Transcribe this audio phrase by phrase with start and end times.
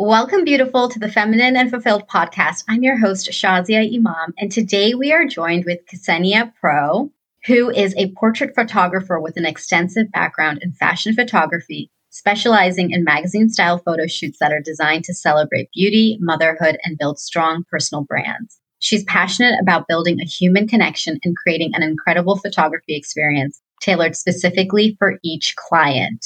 [0.00, 2.62] Welcome, beautiful, to the Feminine and Fulfilled podcast.
[2.68, 7.10] I'm your host, Shazia Imam, and today we are joined with Ksenia Pro,
[7.46, 13.48] who is a portrait photographer with an extensive background in fashion photography, specializing in magazine
[13.48, 18.60] style photo shoots that are designed to celebrate beauty, motherhood, and build strong personal brands.
[18.78, 24.94] She's passionate about building a human connection and creating an incredible photography experience tailored specifically
[25.00, 26.24] for each client.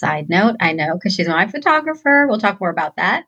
[0.00, 2.26] Side note, I know because she's my photographer.
[2.26, 3.26] We'll talk more about that.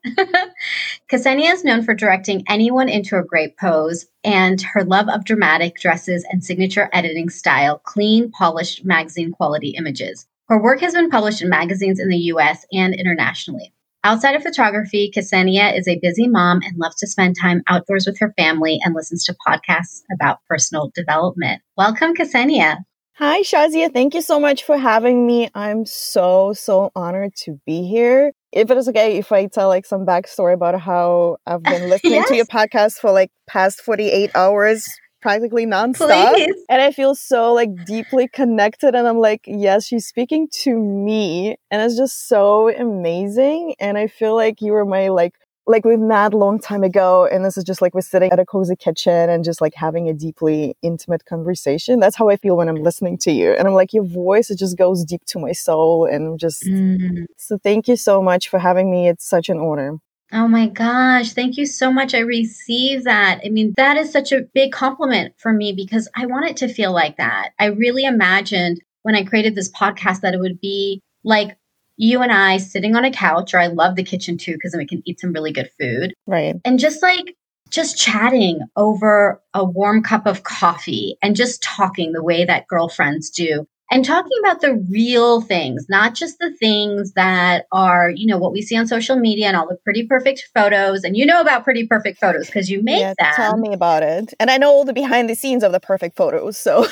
[1.12, 5.76] Ksenia is known for directing anyone into a great pose, and her love of dramatic
[5.76, 10.26] dresses and signature editing style, clean, polished magazine quality images.
[10.48, 13.74] Her work has been published in magazines in the US and internationally.
[14.02, 18.18] Outside of photography, Ksenia is a busy mom and loves to spend time outdoors with
[18.18, 21.60] her family and listens to podcasts about personal development.
[21.76, 22.78] Welcome, Ksenia.
[23.16, 23.92] Hi, Shazia.
[23.92, 25.50] Thank you so much for having me.
[25.54, 28.32] I'm so, so honored to be here.
[28.52, 32.14] If it is okay if I tell like some backstory about how I've been listening
[32.14, 32.28] yes.
[32.28, 34.88] to your podcast for like past 48 hours,
[35.20, 36.32] practically nonstop.
[36.32, 36.64] Please.
[36.70, 38.94] And I feel so like deeply connected.
[38.94, 41.56] And I'm like, yes, she's speaking to me.
[41.70, 43.74] And it's just so amazing.
[43.78, 45.34] And I feel like you were my like
[45.66, 48.40] like we've met a long time ago and this is just like we're sitting at
[48.40, 52.56] a cozy kitchen and just like having a deeply intimate conversation that's how i feel
[52.56, 55.38] when i'm listening to you and i'm like your voice it just goes deep to
[55.38, 57.24] my soul and just mm.
[57.36, 59.98] so thank you so much for having me it's such an honor
[60.34, 62.14] Oh my gosh, thank you so much.
[62.14, 63.42] I receive that.
[63.44, 66.72] I mean, that is such a big compliment for me because I want it to
[66.72, 67.50] feel like that.
[67.58, 71.58] I really imagined when I created this podcast that it would be like
[71.96, 74.78] you and I sitting on a couch, or I love the kitchen too, because then
[74.78, 76.14] we can eat some really good food.
[76.26, 76.56] Right.
[76.64, 77.36] And just like,
[77.70, 83.30] just chatting over a warm cup of coffee and just talking the way that girlfriends
[83.30, 88.38] do and talking about the real things, not just the things that are, you know,
[88.38, 91.04] what we see on social media and all the pretty perfect photos.
[91.04, 93.34] And you know about pretty perfect photos because you make yeah, them.
[93.36, 94.32] Tell me about it.
[94.40, 96.56] And I know all the behind the scenes of the perfect photos.
[96.56, 96.86] So,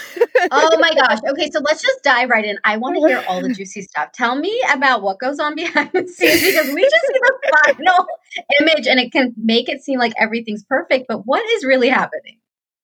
[0.50, 1.18] oh my gosh.
[1.30, 1.50] Okay.
[1.50, 2.58] So let's just dive right in.
[2.64, 4.10] I want to hear all the juicy stuff.
[4.12, 8.06] Tell me about what goes on behind the scenes because we just see the final
[8.60, 11.06] image and it can make it seem like everything's perfect.
[11.08, 12.39] But what is really happening?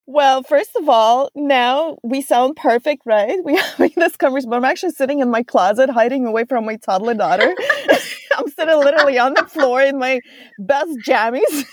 [0.08, 3.38] Well, first of all, now we sound perfect, right?
[3.44, 6.76] We having this conversation, but I'm actually sitting in my closet, hiding away from my
[6.76, 7.54] toddler daughter.
[8.36, 10.20] I'm sitting literally on the floor in my
[10.58, 11.42] best jammies.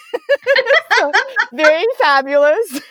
[1.00, 1.12] so,
[1.54, 2.82] very fabulous.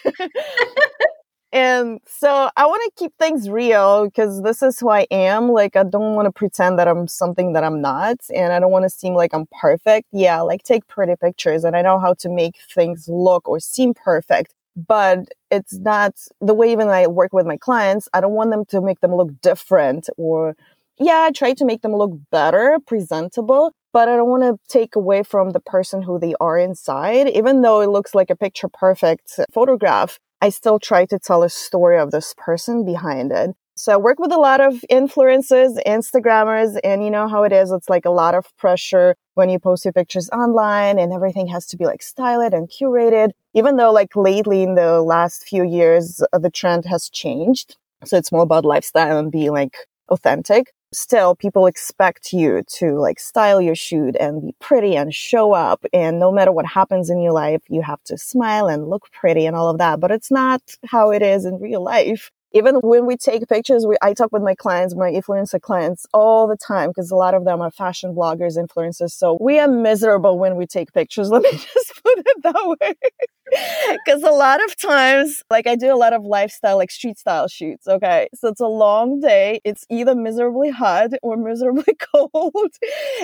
[1.52, 5.50] and so I want to keep things real because this is who I am.
[5.50, 8.70] Like, I don't want to pretend that I'm something that I'm not, and I don't
[8.70, 10.06] want to seem like I'm perfect.
[10.12, 13.92] Yeah, like take pretty pictures, and I know how to make things look or seem
[13.94, 18.08] perfect but it's not the way even I work with my clients.
[18.12, 20.54] I don't want them to make them look different or
[20.98, 24.94] yeah, I try to make them look better, presentable, but I don't want to take
[24.94, 27.28] away from the person who they are inside.
[27.28, 31.50] Even though it looks like a picture perfect photograph, I still try to tell a
[31.50, 33.50] story of this person behind it.
[33.74, 37.72] So I work with a lot of influencers, Instagrammers, and you know how it is.
[37.72, 41.66] It's like a lot of pressure when you post your pictures online and everything has
[41.68, 43.30] to be like styled and curated.
[43.54, 47.76] Even though like lately in the last few years, uh, the trend has changed.
[48.04, 49.76] So it's more about lifestyle and being like
[50.10, 50.72] authentic.
[50.92, 55.82] Still, people expect you to like style your shoot and be pretty and show up.
[55.94, 59.46] And no matter what happens in your life, you have to smile and look pretty
[59.46, 60.00] and all of that.
[60.00, 63.96] But it's not how it is in real life even when we take pictures, we,
[64.02, 67.44] I talk with my clients, my influencer clients all the time because a lot of
[67.44, 69.12] them are fashion bloggers, influencers.
[69.12, 71.30] So we are miserable when we take pictures.
[71.32, 72.94] Let me just put it that way.
[74.06, 77.48] Because a lot of times, like I do a lot of lifestyle, like street style
[77.48, 77.86] shoots.
[77.86, 78.28] Okay.
[78.34, 79.60] So it's a long day.
[79.62, 82.72] It's either miserably hot or miserably cold.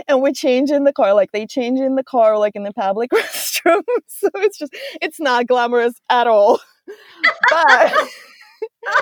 [0.07, 1.15] and we change in the car.
[1.15, 3.83] Like they change in the car, like in the public restroom.
[4.07, 6.61] so it's just, it's not glamorous at all.
[7.51, 7.95] but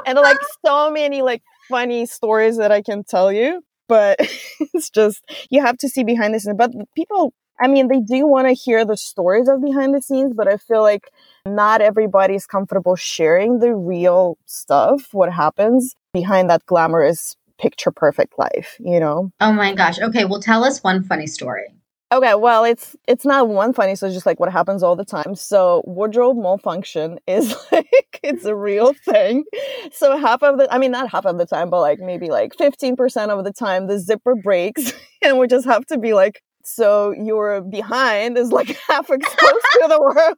[0.07, 4.19] and like so many like funny stories that I can tell you, but
[4.75, 6.57] it's just you have to see behind the scenes.
[6.57, 10.33] But people, I mean, they do want to hear the stories of behind the scenes,
[10.35, 11.11] but I feel like
[11.47, 18.39] not everybody is comfortable sharing the real stuff, what happens behind that glamorous picture perfect
[18.39, 19.31] life, you know?
[19.41, 19.99] Oh my gosh.
[19.99, 21.76] Okay, well tell us one funny story.
[22.13, 25.05] Okay, well, it's it's not one funny, so it's just like what happens all the
[25.05, 25.35] time.
[25.35, 29.45] So wardrobe malfunction is like it's a real thing.
[29.93, 32.55] So half of the, I mean, not half of the time, but like maybe like
[32.57, 34.93] fifteen percent of the time, the zipper breaks,
[35.25, 39.87] and we just have to be like, so your behind is like half exposed to
[39.89, 40.37] the world,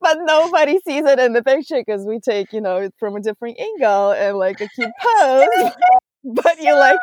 [0.00, 3.58] but nobody sees it in the picture because we take you know from a different
[3.58, 5.72] angle and like a cute pose.
[6.24, 7.00] But you like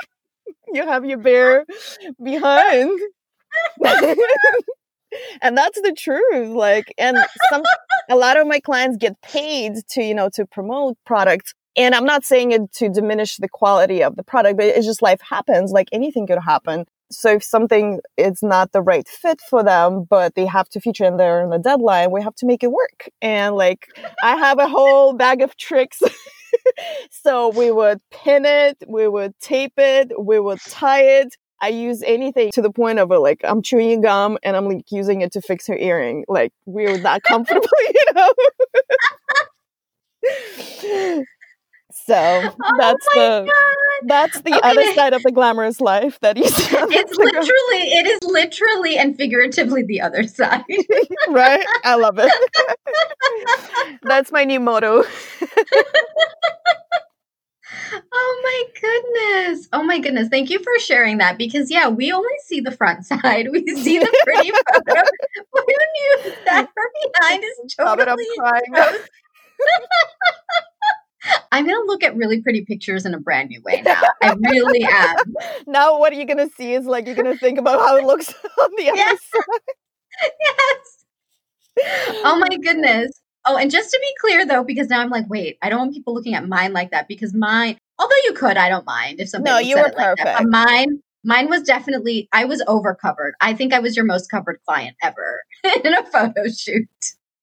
[0.74, 1.66] you have your bare
[2.24, 3.00] behind.
[5.42, 6.50] and that's the truth.
[6.50, 7.18] Like, and
[7.50, 7.64] some,
[8.10, 11.54] a lot of my clients get paid to, you know, to promote products.
[11.76, 15.02] And I'm not saying it to diminish the quality of the product, but it's just
[15.02, 15.72] life happens.
[15.72, 16.86] Like anything could happen.
[17.12, 21.06] So if something is not the right fit for them, but they have to feature
[21.06, 23.10] in there in the deadline, we have to make it work.
[23.22, 23.88] And like,
[24.24, 26.02] I have a whole bag of tricks.
[27.12, 31.36] so we would pin it, we would tape it, we would tie it.
[31.62, 35.22] I use anything to the point of like I'm chewing gum and I'm like using
[35.22, 36.24] it to fix her earring.
[36.28, 38.34] Like we're that comfortable, you know.
[41.92, 44.08] so oh that's the God.
[44.08, 44.70] that's the okay.
[44.70, 46.76] other side of the glamorous life that you see.
[46.76, 50.64] It's literally it is literally and figuratively the other side.
[51.30, 51.66] right?
[51.84, 52.32] I love it.
[54.04, 55.04] that's my new motto.
[58.22, 59.70] Oh my goodness.
[59.72, 60.28] Oh my goodness.
[60.28, 63.48] Thank you for sharing that because yeah, we only see the front side.
[63.50, 65.02] We see the pretty photo.
[65.54, 68.26] Who knew that her behind is totally
[71.52, 74.02] I'm gonna look at really pretty pictures in a brand new way now.
[74.22, 75.16] I really am.
[75.66, 78.34] Now what are you gonna see is like you're gonna think about how it looks
[78.62, 78.98] on the yes.
[79.00, 80.32] other side.
[80.42, 81.06] yes.
[82.26, 83.12] Oh my goodness.
[83.46, 85.94] Oh, and just to be clear though, because now I'm like, wait, I don't want
[85.94, 89.30] people looking at mine like that because mine, although you could, I don't mind if
[89.30, 89.52] somebody.
[89.52, 90.26] No, you were perfect.
[90.26, 92.28] Like mine, mine was definitely.
[92.32, 93.36] I was over covered.
[93.42, 95.44] I think I was your most covered client ever
[95.84, 96.88] in a photo shoot.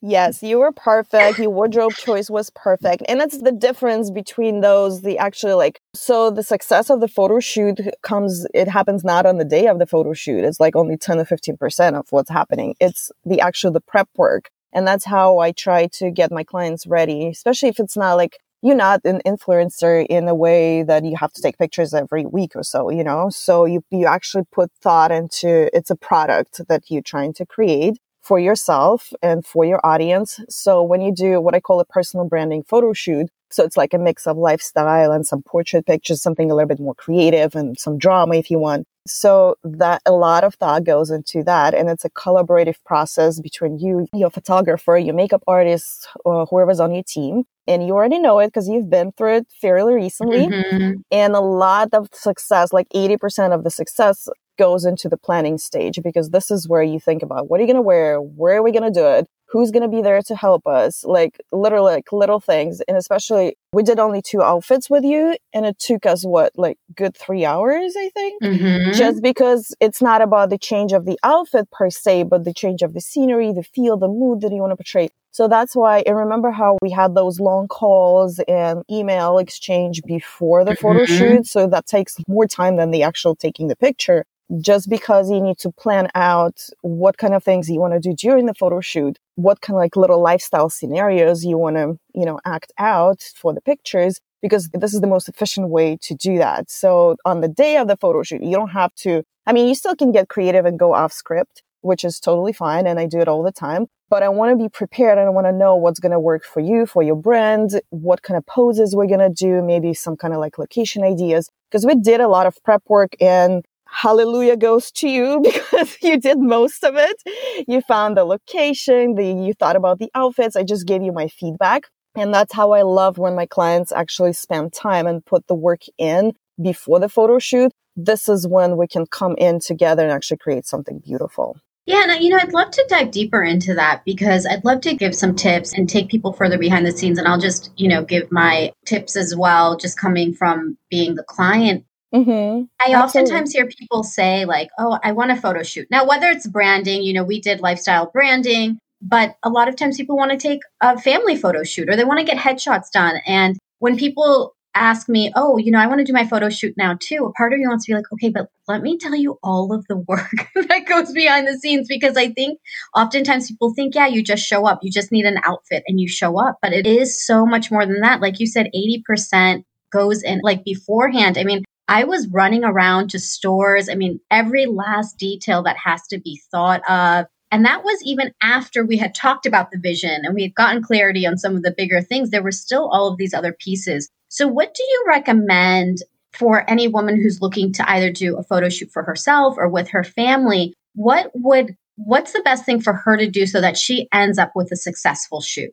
[0.03, 1.39] Yes, you were perfect.
[1.39, 3.03] Your wardrobe choice was perfect.
[3.09, 7.41] And that's the difference between those, the actually like, so the success of the photo
[7.41, 10.45] shoot comes, it happens not on the day of the photo shoot.
[10.45, 12.77] It's like only 10 to 15% of what's happening.
[12.79, 16.87] It's the actual, the prep work and that's how I try to get my clients
[16.87, 21.17] ready, especially if it's not like you're not an influencer in a way that you
[21.17, 23.31] have to take pictures every week or so, you know?
[23.31, 27.99] So you, you actually put thought into it's a product that you're trying to create
[28.27, 30.41] for yourself and for your audience.
[30.49, 33.95] So when you do what I call a personal branding photo shoot, so it's like
[33.95, 37.79] a mix of lifestyle and some portrait pictures, something a little bit more creative and
[37.79, 38.87] some drama if you want.
[39.07, 41.73] So that a lot of thought goes into that.
[41.73, 46.93] And it's a collaborative process between you, your photographer, your makeup artist, or whoever's on
[46.93, 47.45] your team.
[47.69, 50.49] And you already know it because you've been through it fairly recently.
[50.49, 51.01] Mm-hmm.
[51.13, 56.01] And a lot of success, like 80% of the success goes into the planning stage
[56.03, 58.21] because this is where you think about what are you going to wear?
[58.21, 59.29] Where are we going to do it?
[59.49, 63.57] who's going to be there to help us like literally like little things and especially
[63.73, 67.45] we did only two outfits with you and it took us what like good three
[67.45, 68.93] hours i think mm-hmm.
[68.93, 72.83] just because it's not about the change of the outfit per se but the change
[72.83, 76.03] of the scenery the feel the mood that you want to portray so that's why
[76.07, 81.17] and remember how we had those long calls and email exchange before the photo mm-hmm.
[81.17, 84.25] shoot so that takes more time than the actual taking the picture
[84.61, 88.15] just because you need to plan out what kind of things you want to do
[88.15, 92.25] during the photo shoot, what kind of like little lifestyle scenarios you want to, you
[92.25, 96.39] know, act out for the pictures, because this is the most efficient way to do
[96.39, 96.71] that.
[96.71, 99.75] So on the day of the photo shoot, you don't have to, I mean, you
[99.75, 102.87] still can get creative and go off script, which is totally fine.
[102.87, 105.31] And I do it all the time, but I want to be prepared and I
[105.31, 108.47] want to know what's going to work for you, for your brand, what kind of
[108.47, 111.51] poses we're going to do, maybe some kind of like location ideas.
[111.69, 116.19] Because we did a lot of prep work and hallelujah goes to you because you
[116.19, 117.23] did most of it.
[117.67, 120.57] You found the location, the, you thought about the outfits.
[120.57, 121.85] I just gave you my feedback.
[122.15, 125.83] And that's how I love when my clients actually spend time and put the work
[125.99, 127.73] in before the photo shoot.
[127.95, 131.57] This is when we can come in together and actually create something beautiful.
[131.87, 134.95] Yeah, and you know, I'd love to dive deeper into that because I'd love to
[134.95, 137.17] give some tips and take people further behind the scenes.
[137.17, 141.23] And I'll just, you know, give my tips as well, just coming from being the
[141.23, 142.65] client Mm-hmm.
[142.81, 142.95] I Absolutely.
[142.95, 145.89] oftentimes hear people say, like, oh, I want a photo shoot.
[145.91, 149.97] Now, whether it's branding, you know, we did lifestyle branding, but a lot of times
[149.97, 153.17] people want to take a family photo shoot or they want to get headshots done.
[153.27, 156.75] And when people ask me, oh, you know, I want to do my photo shoot
[156.77, 159.15] now too, a part of me wants to be like, okay, but let me tell
[159.15, 162.61] you all of the work that goes behind the scenes because I think
[162.95, 166.09] oftentimes people think, yeah, you just show up, you just need an outfit and you
[166.09, 166.59] show up.
[166.63, 168.21] But it is so much more than that.
[168.21, 171.39] Like you said, 80% goes in like beforehand.
[171.39, 173.89] I mean, I was running around to stores.
[173.89, 177.27] I mean, every last detail that has to be thought of.
[177.53, 180.83] And that was even after we had talked about the vision and we had gotten
[180.83, 182.31] clarity on some of the bigger things.
[182.31, 184.09] There were still all of these other pieces.
[184.29, 185.99] So, what do you recommend
[186.33, 189.89] for any woman who's looking to either do a photo shoot for herself or with
[189.91, 190.75] her family?
[190.95, 194.53] What would what's the best thing for her to do so that she ends up
[194.55, 195.73] with a successful shoot?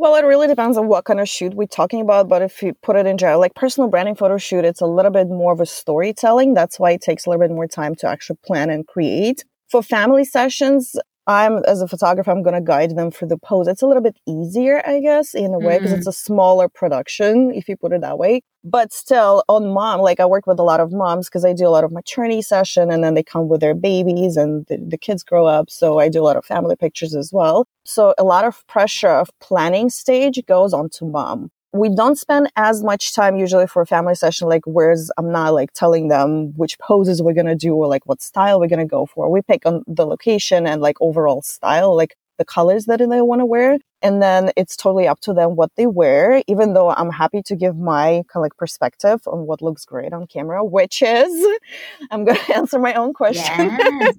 [0.00, 2.26] Well, it really depends on what kind of shoot we're talking about.
[2.26, 5.10] But if you put it in general, like personal branding photo shoot, it's a little
[5.10, 6.54] bit more of a storytelling.
[6.54, 9.44] That's why it takes a little bit more time to actually plan and create.
[9.70, 10.96] For family sessions,
[11.26, 13.68] I'm as a photographer, I'm going to guide them through the pose.
[13.68, 15.98] It's a little bit easier, I guess, in a way, because mm.
[15.98, 18.42] it's a smaller production, if you put it that way.
[18.64, 21.66] But still, on mom, like I work with a lot of moms because I do
[21.66, 24.98] a lot of maternity session, and then they come with their babies, and the, the
[24.98, 25.70] kids grow up.
[25.70, 27.66] So I do a lot of family pictures as well.
[27.84, 32.82] So a lot of pressure of planning stage goes onto mom we don't spend as
[32.82, 36.78] much time usually for a family session like whereas i'm not like telling them which
[36.78, 39.30] poses we're going to do or like what style we're going to go for.
[39.30, 41.96] We pick on the location and like overall style.
[41.96, 43.78] Like the colors that they want to wear.
[44.00, 47.54] And then it's totally up to them what they wear, even though I'm happy to
[47.54, 51.46] give my kind of like perspective on what looks great on camera, which is
[52.10, 53.44] I'm going to answer my own question.
[53.44, 54.16] Yes.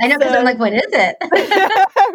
[0.00, 1.16] I know because so, I'm like, what is it?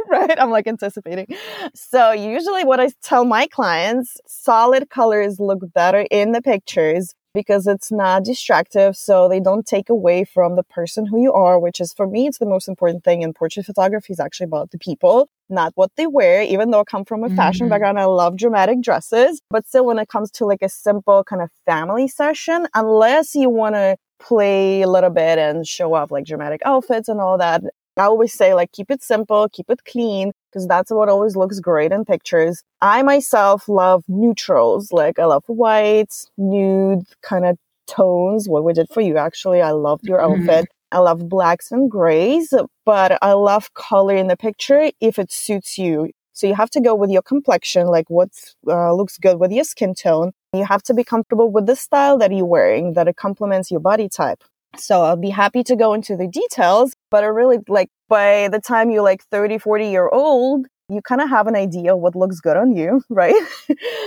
[0.09, 0.39] right.
[0.39, 1.27] I'm like anticipating.
[1.75, 7.67] So usually what I tell my clients, solid colors look better in the pictures because
[7.67, 8.97] it's not distractive.
[8.97, 12.25] So they don't take away from the person who you are, which is for me,
[12.25, 15.91] it's the most important thing in portrait photography is actually about the people, not what
[15.97, 16.41] they wear.
[16.41, 17.73] Even though I come from a fashion mm-hmm.
[17.73, 19.39] background, I love dramatic dresses.
[19.51, 23.51] But still, when it comes to like a simple kind of family session, unless you
[23.51, 27.61] want to play a little bit and show off like dramatic outfits and all that,
[27.97, 31.59] I always say like keep it simple, keep it clean, because that's what always looks
[31.59, 32.63] great in pictures.
[32.81, 34.91] I myself love neutrals.
[34.91, 38.47] Like I love whites, nude kind of tones.
[38.47, 39.61] What we did for you actually.
[39.61, 40.49] I loved your mm-hmm.
[40.49, 40.69] outfit.
[40.91, 42.53] I love blacks and grays,
[42.85, 46.11] but I love color in the picture if it suits you.
[46.31, 48.29] So you have to go with your complexion, like what
[48.67, 50.31] uh, looks good with your skin tone.
[50.53, 53.79] You have to be comfortable with the style that you're wearing, that it complements your
[53.79, 54.43] body type.
[54.79, 58.59] So I'll be happy to go into the details, but I really like by the
[58.59, 62.39] time you're like 30, 40 year old, you kind of have an idea what looks
[62.39, 63.35] good on you, right?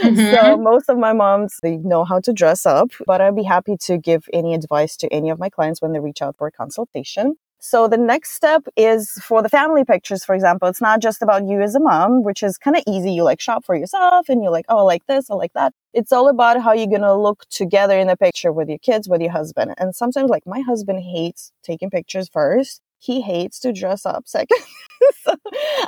[0.03, 0.35] Mm-hmm.
[0.35, 3.77] so most of my moms, they know how to dress up, but I'd be happy
[3.83, 6.53] to give any advice to any of my clients when they reach out for a
[6.53, 7.37] consultation.
[7.63, 10.67] So the next step is for the family pictures, for example.
[10.67, 13.13] It's not just about you as a mom, which is kind of easy.
[13.13, 15.75] You like shop for yourself and you're like, oh, I like this, I like that.
[15.93, 19.11] It's all about how you're going to look together in the picture with your kids,
[19.11, 19.75] with your husband.
[19.77, 22.81] And sometimes like my husband hates taking pictures first.
[23.01, 24.59] He hates to dress up second.
[25.23, 25.35] so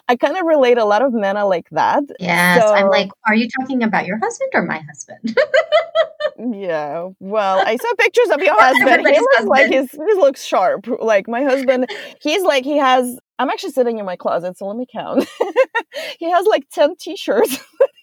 [0.09, 2.03] I kind of relate a lot of men are like that.
[2.19, 2.63] Yes.
[2.63, 5.39] So, I'm like, are you talking about your husband or my husband?
[6.39, 7.09] Yeah.
[7.21, 9.07] Well, I saw pictures of your husband.
[9.07, 9.49] he looks husband.
[9.49, 10.89] like his he looks sharp.
[11.01, 11.89] Like my husband,
[12.21, 15.29] he's like he has I'm actually sitting in my closet, so let me count.
[16.19, 17.59] he has like 10 t-shirts.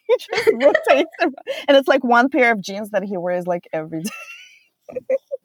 [0.08, 1.36] he just rotates around.
[1.68, 4.10] And it's like one pair of jeans that he wears like every day.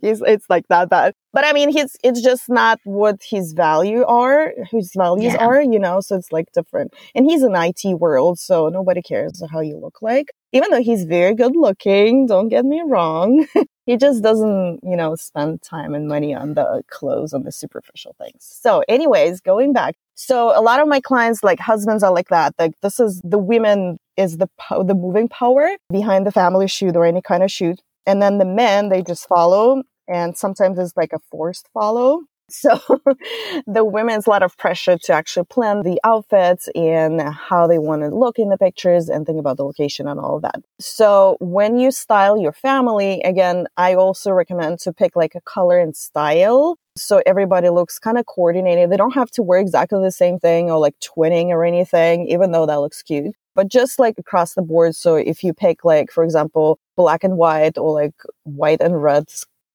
[0.05, 1.15] He's it's like that bad.
[1.33, 5.45] But I mean, he's it's just not what his value are, whose values yeah.
[5.45, 6.01] are, you know.
[6.01, 6.95] So it's like different.
[7.15, 10.33] And he's an IT world, so nobody cares how you look like.
[10.53, 13.47] Even though he's very good looking, don't get me wrong.
[13.87, 18.15] he just doesn't, you know, spend time and money on the clothes, on the superficial
[18.19, 18.39] things.
[18.41, 19.97] So, anyways, going back.
[20.15, 22.55] So a lot of my clients, like husbands, are like that.
[22.57, 26.95] Like this is the women is the po- the moving power behind the family shoot
[26.95, 29.83] or any kind of shoot and then the men, they just follow.
[30.09, 32.21] And sometimes it's like a forced follow.
[32.49, 32.79] So
[33.67, 38.03] the women's a lot of pressure to actually plan the outfits and how they want
[38.03, 40.57] to look in the pictures and think about the location and all of that.
[40.81, 45.79] So when you style your family, again, I also recommend to pick like a color
[45.79, 46.79] and style.
[46.97, 48.91] So everybody looks kind of coordinated.
[48.91, 52.53] They don't have to wear exactly the same thing or like twinning or anything, even
[52.53, 54.97] though that looks cute but just like across the board.
[54.97, 59.27] So if you pick like, for example, black and white or like white and red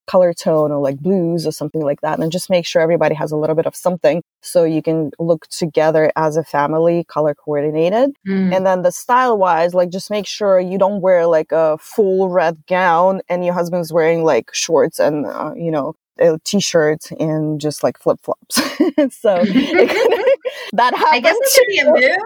[0.09, 3.31] color tone or like blues or something like that, and just make sure everybody has
[3.31, 8.15] a little bit of something so you can look together as a family, color coordinated.
[8.27, 8.55] Mm.
[8.55, 12.29] And then the style wise, like just make sure you don't wear like a full
[12.29, 17.61] red gown and your husband's wearing like shorts and, uh, you know, a t-shirt and
[17.61, 18.55] just like flip flops.
[19.15, 19.35] so
[20.73, 21.11] that happens.
[21.11, 22.19] I guess it should be a mood.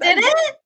[0.02, 0.56] Did it?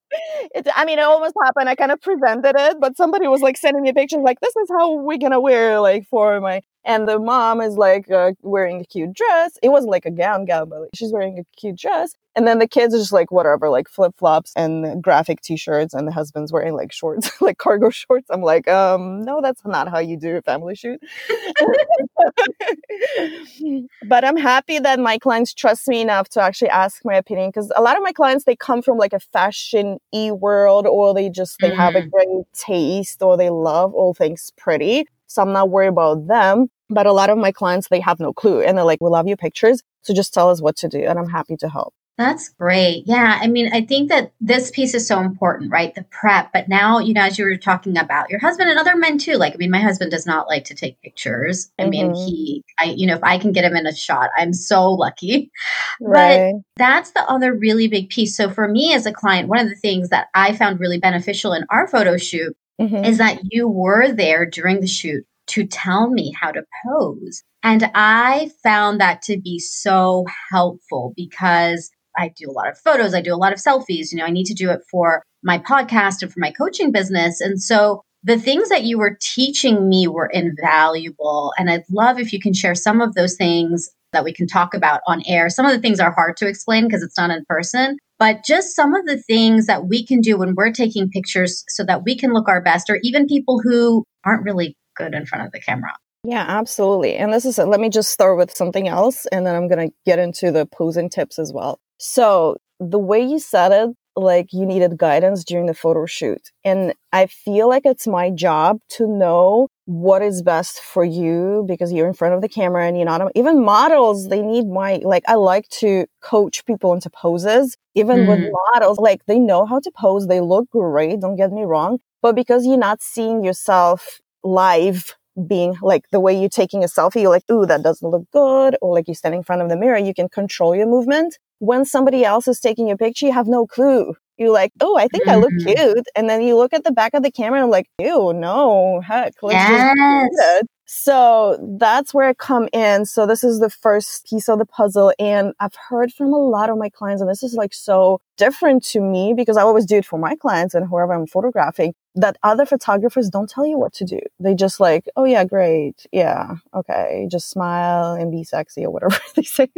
[0.54, 1.68] It, I mean, it almost happened.
[1.68, 4.68] I kind of prevented it, but somebody was like sending me pictures, like, this is
[4.70, 6.62] how we're gonna wear, like, for my.
[6.84, 9.56] And the mom is like uh, wearing a cute dress.
[9.62, 12.14] It wasn't like a gown, gown, but like, she's wearing a cute dress.
[12.34, 16.08] And then the kids are just like whatever, like flip flops and graphic t-shirts, and
[16.08, 18.28] the husband's wearing like shorts, like cargo shorts.
[18.30, 21.00] I'm like, um, no, that's not how you do a family shoot.
[24.08, 27.70] but I'm happy that my clients trust me enough to actually ask my opinion because
[27.76, 31.28] a lot of my clients they come from like a fashion e world, or they
[31.28, 31.76] just they mm.
[31.76, 32.10] have a mm.
[32.10, 35.04] great taste, or they love all things pretty.
[35.26, 36.68] So I'm not worried about them.
[36.88, 38.60] But a lot of my clients, they have no clue.
[38.60, 39.82] And they're like, we love your pictures.
[40.02, 41.04] So just tell us what to do.
[41.04, 41.94] And I'm happy to help.
[42.18, 43.04] That's great.
[43.06, 43.38] Yeah.
[43.40, 45.94] I mean, I think that this piece is so important, right?
[45.94, 46.52] The prep.
[46.52, 49.34] But now, you know, as you were talking about your husband and other men too,
[49.34, 51.72] like, I mean, my husband does not like to take pictures.
[51.78, 51.90] I mm-hmm.
[51.90, 54.90] mean, he, I, you know, if I can get him in a shot, I'm so
[54.90, 55.50] lucky.
[56.00, 56.54] Right.
[56.54, 58.36] But that's the other really big piece.
[58.36, 61.52] So for me as a client, one of the things that I found really beneficial
[61.52, 63.04] in our photo shoot mm-hmm.
[63.04, 67.42] is that you were there during the shoot to tell me how to pose.
[67.62, 73.14] And I found that to be so helpful because I do a lot of photos,
[73.14, 74.12] I do a lot of selfies.
[74.12, 77.40] You know, I need to do it for my podcast and for my coaching business.
[77.40, 81.52] And so the things that you were teaching me were invaluable.
[81.58, 84.74] And I'd love if you can share some of those things that we can talk
[84.74, 85.48] about on air.
[85.48, 88.76] Some of the things are hard to explain because it's not in person, but just
[88.76, 92.16] some of the things that we can do when we're taking pictures so that we
[92.16, 95.60] can look our best, or even people who aren't really good in front of the
[95.60, 95.92] camera.
[96.24, 97.16] Yeah, absolutely.
[97.16, 99.94] And this is, let me just start with something else and then I'm going to
[100.06, 101.80] get into the posing tips as well.
[102.02, 106.50] So the way you said it, like you needed guidance during the photo shoot.
[106.64, 111.92] And I feel like it's my job to know what is best for you because
[111.92, 115.24] you're in front of the camera and you're not even models they need my like
[115.26, 118.28] i like to coach people into poses even mm.
[118.28, 121.98] with models like they know how to pose they look great don't get me wrong
[122.22, 125.16] but because you're not seeing yourself live
[125.48, 128.76] being like the way you're taking a selfie, you're like, ooh, that doesn't look good.
[128.82, 131.84] Or like you stand in front of the mirror, you can control your movement when
[131.84, 134.16] somebody else is taking a picture, you have no clue.
[134.36, 135.30] You're like, oh, I think mm-hmm.
[135.30, 135.80] I look mm-hmm.
[135.80, 136.06] cute.
[136.16, 139.00] And then you look at the back of the camera and I'm like, ew, no,
[139.00, 140.28] heck, let's yes.
[140.40, 140.64] just.
[140.84, 143.06] So that's where I come in.
[143.06, 145.12] So this is the first piece of the puzzle.
[145.18, 148.84] And I've heard from a lot of my clients, and this is like so different
[148.84, 152.36] to me because I always do it for my clients and whoever I'm photographing that
[152.42, 154.20] other photographers don't tell you what to do.
[154.38, 156.06] They just like, oh yeah, great.
[156.12, 156.56] Yeah.
[156.74, 157.26] Okay.
[157.30, 159.68] Just smile and be sexy or whatever they say.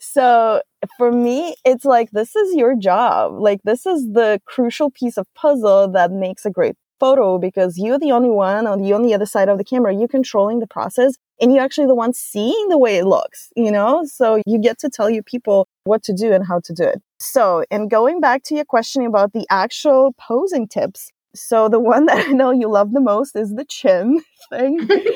[0.00, 0.60] so
[0.98, 3.38] for me, it's like, this is your job.
[3.38, 7.98] Like this is the crucial piece of puzzle that makes a great photo because you're
[7.98, 9.94] the only one on the on the other side of the camera.
[9.94, 13.70] You're controlling the process and you're actually the one seeing the way it looks, you
[13.70, 14.04] know?
[14.04, 17.02] So you get to tell your people what to do and how to do it.
[17.18, 22.06] So, in going back to your question about the actual posing tips, so the one
[22.06, 24.20] that I know you love the most is the chin
[24.50, 24.78] thing.
[24.88, 25.08] yes,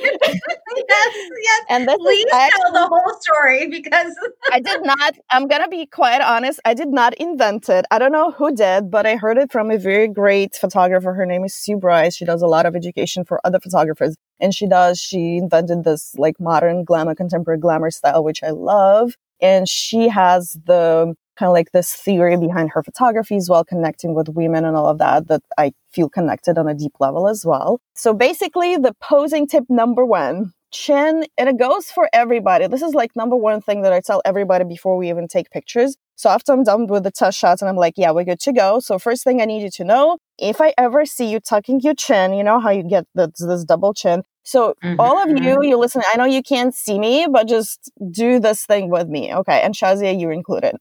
[0.83, 1.65] yes.
[1.69, 4.15] And this please actually, tell the whole story because
[4.53, 5.15] I did not.
[5.31, 6.61] I'm gonna be quite honest.
[6.65, 7.85] I did not invent it.
[7.91, 11.13] I don't know who did, but I heard it from a very great photographer.
[11.15, 12.17] Her name is Sue Bryce.
[12.17, 14.99] She does a lot of education for other photographers, and she does.
[14.99, 19.15] She invented this like modern glamour, contemporary glamour style, which I love.
[19.41, 24.15] And she has the kind of like this theory behind her photography as well, connecting
[24.15, 27.47] with women and all of that, that I feel connected on a deep level as
[27.47, 27.81] well.
[27.95, 32.67] So basically, the posing tip number one chin, and it goes for everybody.
[32.67, 35.97] This is like number one thing that I tell everybody before we even take pictures.
[36.19, 38.53] So after I'm done with the test shots and I'm like, yeah, we're good to
[38.53, 38.81] go.
[38.81, 41.95] So first thing I need you to know, if I ever see you tucking your
[41.95, 44.25] chin, you know how you get this, this double chin.
[44.43, 44.99] So mm-hmm.
[44.99, 45.63] all of you, mm-hmm.
[45.63, 49.33] you listen, I know you can't see me, but just do this thing with me.
[49.33, 49.61] Okay.
[49.61, 50.75] And Shazia, you're included.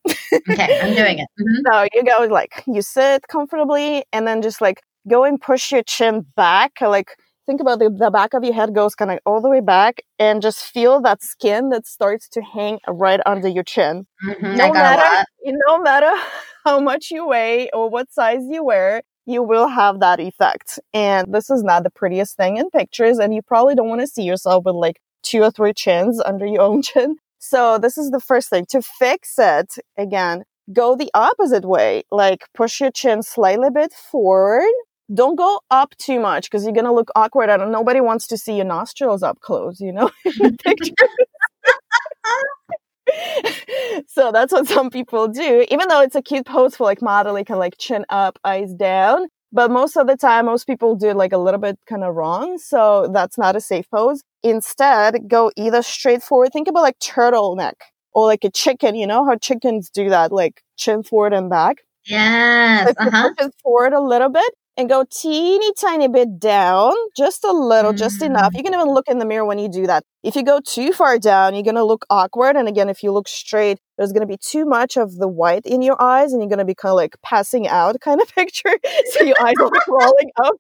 [0.50, 0.80] okay.
[0.82, 1.28] I'm doing it.
[1.40, 1.72] Mm-hmm.
[1.72, 5.84] So you go like, you sit comfortably and then just like go and push your
[5.84, 6.82] chin back.
[6.82, 7.12] Like
[7.48, 10.02] think about the, the back of your head goes kind of all the way back
[10.20, 14.06] and just feel that skin that starts to hang right under your chin.
[14.28, 14.56] Mm-hmm.
[14.58, 16.12] No matter, no matter
[16.66, 20.80] how much you weigh or what size you wear, you will have that effect.
[20.94, 23.18] And this is not the prettiest thing in pictures.
[23.18, 26.46] And you probably don't want to see yourself with like two or three chins under
[26.46, 27.16] your own chin.
[27.40, 29.76] So this is the first thing to fix it.
[29.98, 32.04] Again, go the opposite way.
[32.12, 34.68] Like push your chin slightly bit forward.
[35.14, 38.38] Don't go up too much because you're going to look awkward and nobody wants to
[38.38, 40.12] see your nostrils up close, you know,
[44.08, 45.66] so that's what some people do.
[45.70, 48.74] Even though it's a cute pose for like modeling, kind of like chin up, eyes
[48.74, 49.28] down.
[49.52, 52.16] But most of the time, most people do it like a little bit kind of
[52.16, 52.58] wrong.
[52.58, 54.24] So that's not a safe pose.
[54.44, 56.52] Instead, go either straight forward.
[56.52, 57.76] Think about like turtleneck
[58.14, 58.96] or like a chicken.
[58.96, 61.78] You know how chickens do that, like chin forward and back.
[62.06, 62.88] Yes.
[62.88, 63.50] Like uh-huh.
[63.64, 67.98] forward a little bit and go teeny tiny bit down, just a little, mm.
[67.98, 68.54] just enough.
[68.54, 70.04] You can even look in the mirror when you do that.
[70.22, 72.56] If you go too far down, you're going to look awkward.
[72.56, 75.66] And again, if you look straight, there's going to be too much of the white
[75.66, 78.34] in your eyes and you're going to be kind of like passing out kind of
[78.36, 78.78] picture.
[79.12, 80.56] so your eyes are rolling up.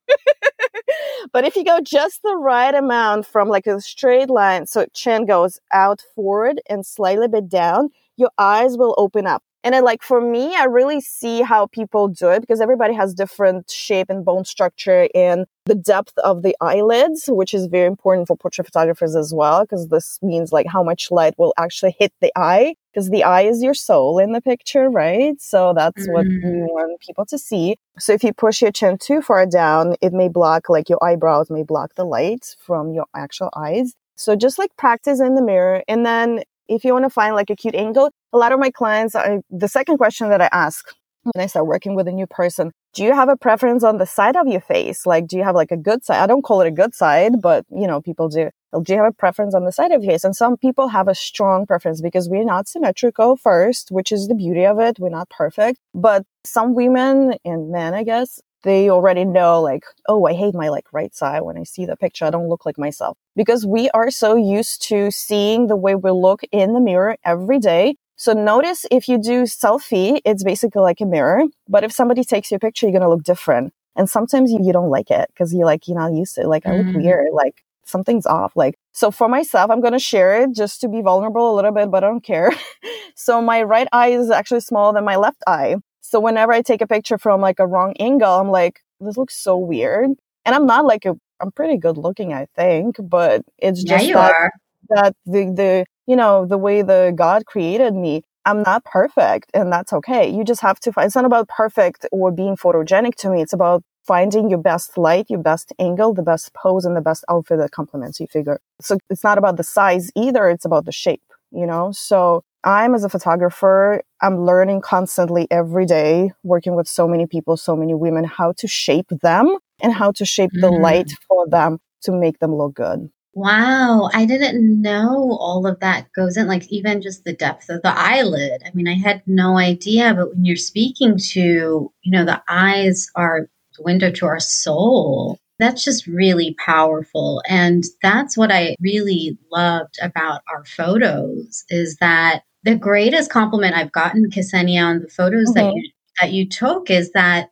[1.31, 5.25] but if you go just the right amount from like a straight line, so chin
[5.25, 9.43] goes out forward and slightly bit down, your eyes will open up.
[9.67, 13.13] And then, like for me, I really see how people do it because everybody has
[13.13, 18.29] different shape and bone structure and the depth of the eyelids, which is very important
[18.29, 22.13] for portrait photographers as well, because this means like how much light will actually hit
[22.21, 22.75] the eye.
[22.97, 25.39] because the eye is your soul in the picture, right?
[25.39, 26.13] So that's mm-hmm.
[26.13, 27.75] what we want people to see.
[27.99, 31.51] So if you push your chin too far down, it may block, like your eyebrows
[31.51, 33.93] may block the light from your actual eyes.
[34.15, 35.83] So just like practice in the mirror.
[35.87, 38.71] And then if you want to find like a cute angle, a lot of my
[38.71, 40.85] clients, I, the second question that I ask
[41.33, 44.05] when I start working with a new person, do you have a preference on the
[44.05, 45.05] side of your face?
[45.05, 46.21] Like, do you have like a good side?
[46.23, 48.49] I don't call it a good side, but you know, people do.
[48.83, 50.23] Do you have a preference on the side of your face?
[50.23, 54.35] And some people have a strong preference because we're not symmetrical first, which is the
[54.35, 54.99] beauty of it.
[54.99, 60.25] We're not perfect, but some women and men, I guess, they already know like, oh,
[60.27, 61.41] I hate my like right side.
[61.41, 64.81] When I see the picture, I don't look like myself because we are so used
[64.89, 69.19] to seeing the way we look in the mirror every day so notice if you
[69.19, 71.43] do selfie, it's basically like a mirror.
[71.69, 73.73] But if somebody takes your picture, you're going to look different.
[73.95, 76.47] And sometimes you, you don't like it because you're like, you're not used to it.
[76.47, 77.01] Like, I look mm-hmm.
[77.01, 77.27] weird.
[77.31, 78.53] Like, something's off.
[78.55, 81.71] Like, so for myself, I'm going to share it just to be vulnerable a little
[81.71, 82.51] bit, but I don't care.
[83.15, 85.75] so my right eye is actually smaller than my left eye.
[86.09, 89.35] So whenever I take a picture from like a wrong angle, I'm like, this looks
[89.35, 90.11] so weird.
[90.45, 94.13] And I'm not like a, I'm pretty good looking, I think, but it's just yeah,
[94.13, 94.51] that, are.
[94.91, 98.23] that the, the, you know, the way the God created me.
[98.45, 100.29] I'm not perfect and that's okay.
[100.33, 103.41] You just have to find, it's not about perfect or being photogenic to me.
[103.41, 107.25] It's about finding your best light, your best angle, the best pose and the best
[107.29, 108.61] outfit that complements your figure.
[108.79, 110.47] So it's not about the size either.
[110.49, 111.91] It's about the shape, you know?
[111.91, 117.55] So I'm as a photographer, I'm learning constantly every day, working with so many people,
[117.55, 120.59] so many women, how to shape them and how to shape mm.
[120.59, 123.09] the light for them to make them look good.
[123.33, 127.83] Wow, I didn't know all of that goes in, like even just the depth of
[127.83, 128.63] the eyelid.
[128.65, 133.07] I mean, I had no idea, but when you're speaking to, you know, the eyes
[133.15, 135.39] are the window to our soul.
[135.57, 137.41] That's just really powerful.
[137.47, 143.93] And that's what I really loved about our photos is that the greatest compliment I've
[143.93, 145.67] gotten, Ksenia, on the photos mm-hmm.
[145.67, 147.49] that you that you took is that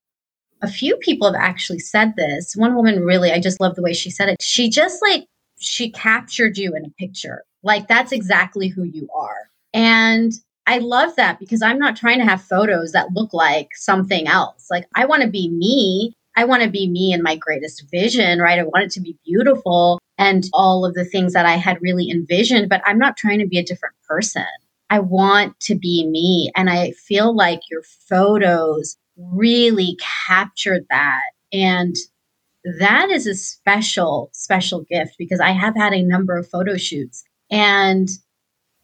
[0.61, 2.53] a few people have actually said this.
[2.55, 4.41] One woman really, I just love the way she said it.
[4.41, 5.25] She just like
[5.57, 7.43] she captured you in a picture.
[7.63, 9.49] Like that's exactly who you are.
[9.73, 10.33] And
[10.67, 14.67] I love that because I'm not trying to have photos that look like something else.
[14.69, 16.13] Like I want to be me.
[16.35, 18.59] I want to be me in my greatest vision, right?
[18.59, 22.11] I want it to be beautiful and all of the things that I had really
[22.11, 24.43] envisioned, but I'm not trying to be a different person.
[24.89, 26.51] I want to be me.
[26.55, 31.23] And I feel like your photos really captured that.
[31.51, 31.95] And
[32.79, 37.23] that is a special, special gift because I have had a number of photo shoots
[37.49, 38.09] and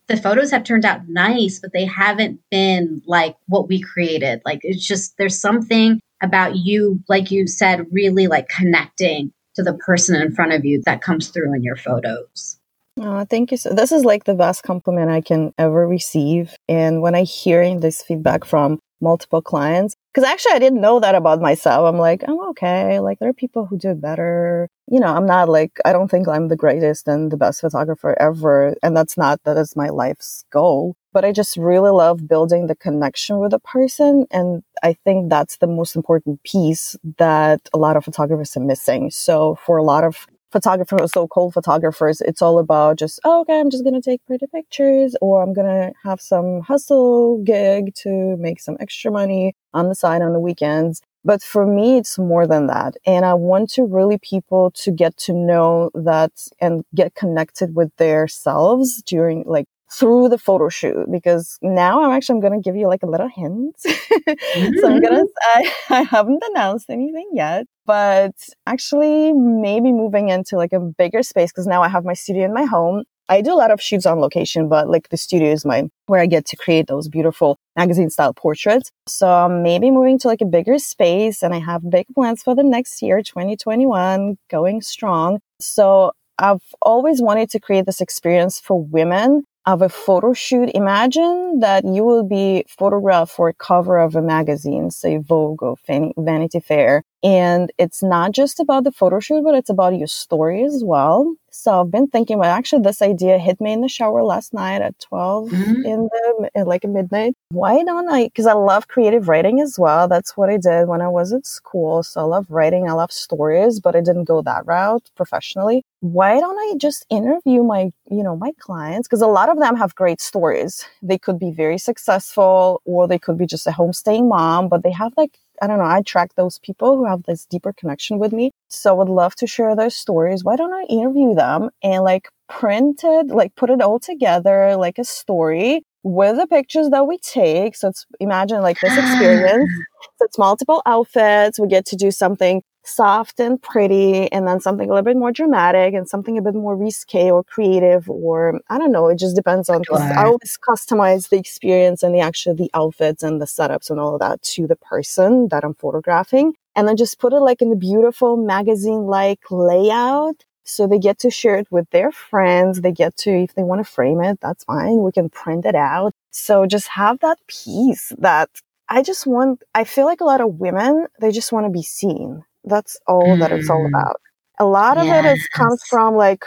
[0.08, 4.42] the photos have turned out nice, but they haven't been like what we created.
[4.46, 9.74] Like it's just, there's something about you, like you said, really like connecting to the
[9.74, 12.60] person in front of you that comes through in your photos.
[13.04, 13.58] Oh, thank you.
[13.58, 16.56] So this is like the best compliment I can ever receive.
[16.68, 21.16] And when I hearing this feedback from multiple clients, because actually I didn't know that
[21.16, 21.92] about myself.
[21.92, 23.00] I'm like, I'm okay.
[23.00, 24.70] Like there are people who do better.
[24.88, 28.16] You know, I'm not like, I don't think I'm the greatest and the best photographer
[28.22, 28.76] ever.
[28.84, 30.96] And that's not, that is my life's goal.
[31.12, 34.28] But I just really love building the connection with a person.
[34.30, 39.10] And I think that's the most important piece that a lot of photographers are missing.
[39.10, 43.70] So for a lot of photographers, so-called photographers, it's all about just, oh, okay, I'm
[43.70, 48.36] just going to take pretty pictures or I'm going to have some hustle gig to
[48.38, 51.02] make some extra money on the side on the weekends.
[51.24, 52.96] But for me, it's more than that.
[53.06, 57.96] And I want to really people to get to know that and get connected with
[57.98, 62.75] their selves during like through the photo shoot because now I'm actually I'm gonna give
[62.75, 63.75] you like a little hint.
[63.86, 64.73] mm-hmm.
[64.80, 65.93] so I'm gonna mm-hmm.
[65.93, 68.34] I, I haven't announced anything yet, but
[68.65, 72.54] actually maybe moving into like a bigger space because now I have my studio in
[72.54, 73.04] my home.
[73.30, 76.19] I do a lot of shoots on location, but like the studio is my where
[76.19, 78.91] I get to create those beautiful magazine style portraits.
[79.08, 82.56] So I'm maybe moving to like a bigger space and I have big plans for
[82.56, 85.39] the next year, 2021, going strong.
[85.60, 90.69] So I've always wanted to create this experience for women of a photo shoot.
[90.74, 95.76] Imagine that you will be photographed for a cover of a magazine, say Vogue or
[96.17, 97.04] Vanity Fair.
[97.24, 101.36] And it's not just about the photo shoot, but it's about your story as well.
[101.52, 104.82] So I've been thinking about actually this idea hit me in the shower last night
[104.82, 105.86] at 12 mm-hmm.
[105.86, 107.36] in the in like midnight.
[107.50, 108.26] Why don't I?
[108.26, 110.08] Because I love creative writing as well.
[110.08, 112.04] That's what I did when I was at school.
[112.04, 112.90] So I love writing.
[112.90, 115.84] I love stories, but I didn't go that route professionally.
[116.00, 119.10] Why don't I just interview my, you know, my clients?
[119.10, 120.86] Because a lot of them have great stories.
[121.02, 124.92] They could be very successful or they could be just a homestaying mom, but they
[124.92, 128.34] have like I don't know, I track those people who have this deeper connection with
[128.34, 128.52] me.
[128.67, 130.43] So I would love to share those stories.
[130.43, 134.97] Why don't I interview them and like print it, like put it all together like
[134.97, 137.76] a story with the pictures that we take.
[137.76, 139.70] So it's imagine like this experience.
[140.18, 141.60] so it's multiple outfits.
[141.60, 145.32] We get to do something soft and pretty and then something a little bit more
[145.32, 149.08] dramatic and something a bit more risque or creative or I don't know.
[149.10, 150.00] It just depends on sure.
[150.00, 154.16] I always customize the experience and the actual the outfits and the setups and all
[154.16, 156.54] of that to the person that I'm photographing.
[156.76, 161.19] And then just put it like in a beautiful magazine like layout so they get
[161.19, 162.82] to share it with their friends.
[162.82, 165.04] They get to, if they want to frame it, that's fine.
[165.04, 166.13] We can print it out.
[166.32, 168.50] So just have that piece that
[168.88, 171.84] I just want, I feel like a lot of women, they just want to be
[171.84, 172.43] seen.
[172.63, 173.39] That's all mm.
[173.39, 173.89] that it's all mm.
[173.89, 174.21] about.
[174.60, 175.26] A lot of yes.
[175.26, 176.45] it is, comes from like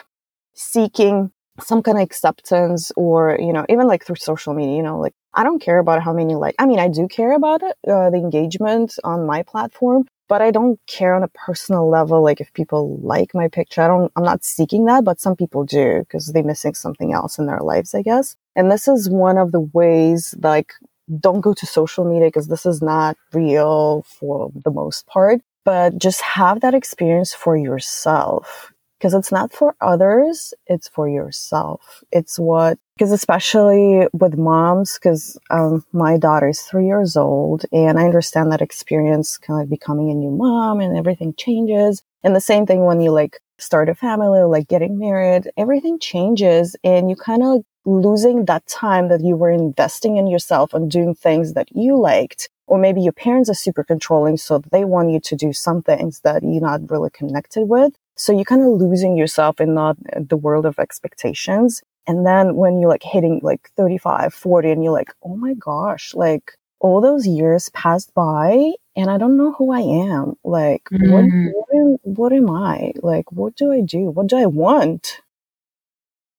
[0.54, 4.98] seeking some kind of acceptance or, you know, even like through social media, you know,
[4.98, 7.76] like I don't care about how many like, I mean, I do care about it,
[7.88, 12.22] uh, the engagement on my platform, but I don't care on a personal level.
[12.22, 15.64] Like if people like my picture, I don't, I'm not seeking that, but some people
[15.64, 18.36] do because they're missing something else in their lives, I guess.
[18.56, 20.72] And this is one of the ways, like,
[21.20, 25.98] don't go to social media because this is not real for the most part, but
[25.98, 28.73] just have that experience for yourself
[29.04, 32.02] because it's not for others, it's for yourself.
[32.10, 37.98] It's what, because especially with moms, because um, my daughter is three years old and
[37.98, 42.02] I understand that experience kind of becoming a new mom and everything changes.
[42.22, 46.74] And the same thing when you like start a family, like getting married, everything changes
[46.82, 51.14] and you kind of losing that time that you were investing in yourself and doing
[51.14, 52.48] things that you liked.
[52.66, 56.20] Or maybe your parents are super controlling, so they want you to do some things
[56.20, 57.92] that you're not really connected with.
[58.16, 61.82] So you're kind of losing yourself in not the world of expectations.
[62.06, 66.14] And then when you're like hitting like 35, 40 and you're like, oh my gosh,
[66.14, 70.34] like all those years passed by and I don't know who I am.
[70.44, 71.10] Like, mm-hmm.
[71.10, 72.92] what, what, am, what am I?
[73.02, 74.10] Like, what do I do?
[74.10, 75.20] What do I want?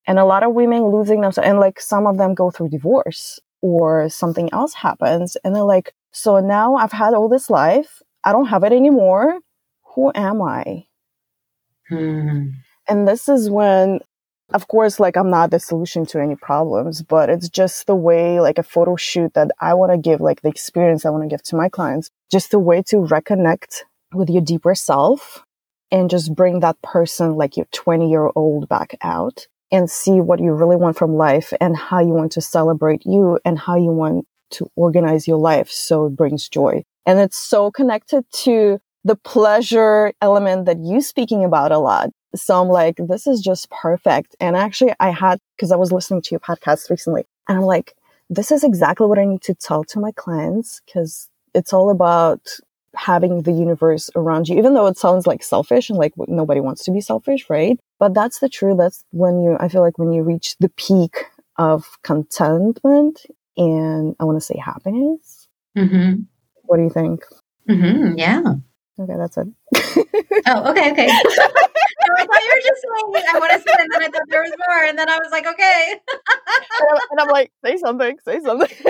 [0.08, 3.40] And a lot of women losing themselves and like some of them go through divorce
[3.62, 5.36] or something else happens.
[5.44, 8.02] And they're like, so now I've had all this life.
[8.24, 9.40] I don't have it anymore.
[9.96, 10.86] Who am I?
[11.92, 12.54] Mm.
[12.88, 14.00] And this is when,
[14.54, 18.40] of course, like I'm not the solution to any problems, but it's just the way,
[18.40, 21.30] like a photo shoot that I want to give, like the experience I want to
[21.30, 23.82] give to my clients, just a way to reconnect
[24.14, 25.44] with your deeper self
[25.92, 30.40] and just bring that person, like your 20 year old back out and see what
[30.40, 33.92] you really want from life and how you want to celebrate you and how you
[33.92, 36.84] want to organize your life so it brings joy.
[37.06, 42.10] And it's so connected to the pleasure element that you speaking about a lot.
[42.36, 44.36] So I'm like, this is just perfect.
[44.42, 47.94] And actually I had, cause I was listening to your podcast recently and I'm like,
[48.30, 52.42] this is exactly what I need to tell to my clients because it's all about
[52.96, 56.84] having the universe around you, even though it sounds like selfish and like nobody wants
[56.86, 57.80] to be selfish, right?
[58.00, 58.78] But that's the truth.
[58.80, 61.26] That's when you, I feel like when you reach the peak
[61.58, 65.48] of contentment and I want to say happiness.
[65.78, 66.22] Mm-hmm.
[66.64, 67.24] What do you think?
[67.70, 68.18] Mm-hmm.
[68.18, 68.56] Yeah.
[68.98, 69.48] Okay, that's it.
[70.48, 71.10] oh, okay, okay.
[72.18, 74.42] I thought you were just saying I want to say, and then I thought there
[74.42, 75.96] was more, and then I was like, okay.
[76.12, 78.70] and, I'm, and I'm like, say something, say something.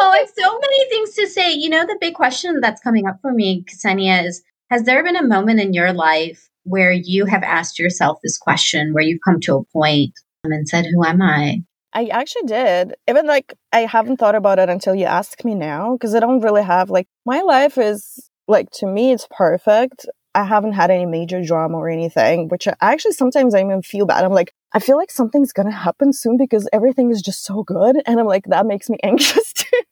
[0.00, 1.52] oh, it's so many things to say.
[1.52, 5.16] You know, the big question that's coming up for me, Ksenia, is has there been
[5.16, 9.40] a moment in your life where you have asked yourself this question, where you've come
[9.40, 10.12] to a point
[10.44, 11.62] um, and said, Who am I?
[11.92, 12.94] I actually did.
[13.08, 16.40] Even like I haven't thought about it until you ask me now because I don't
[16.40, 20.06] really have like my life is like to me it's perfect.
[20.34, 24.06] I haven't had any major drama or anything, which I actually sometimes I even feel
[24.06, 24.24] bad.
[24.24, 27.96] I'm like, I feel like something's gonna happen soon because everything is just so good.
[28.06, 29.82] And I'm like, that makes me anxious too.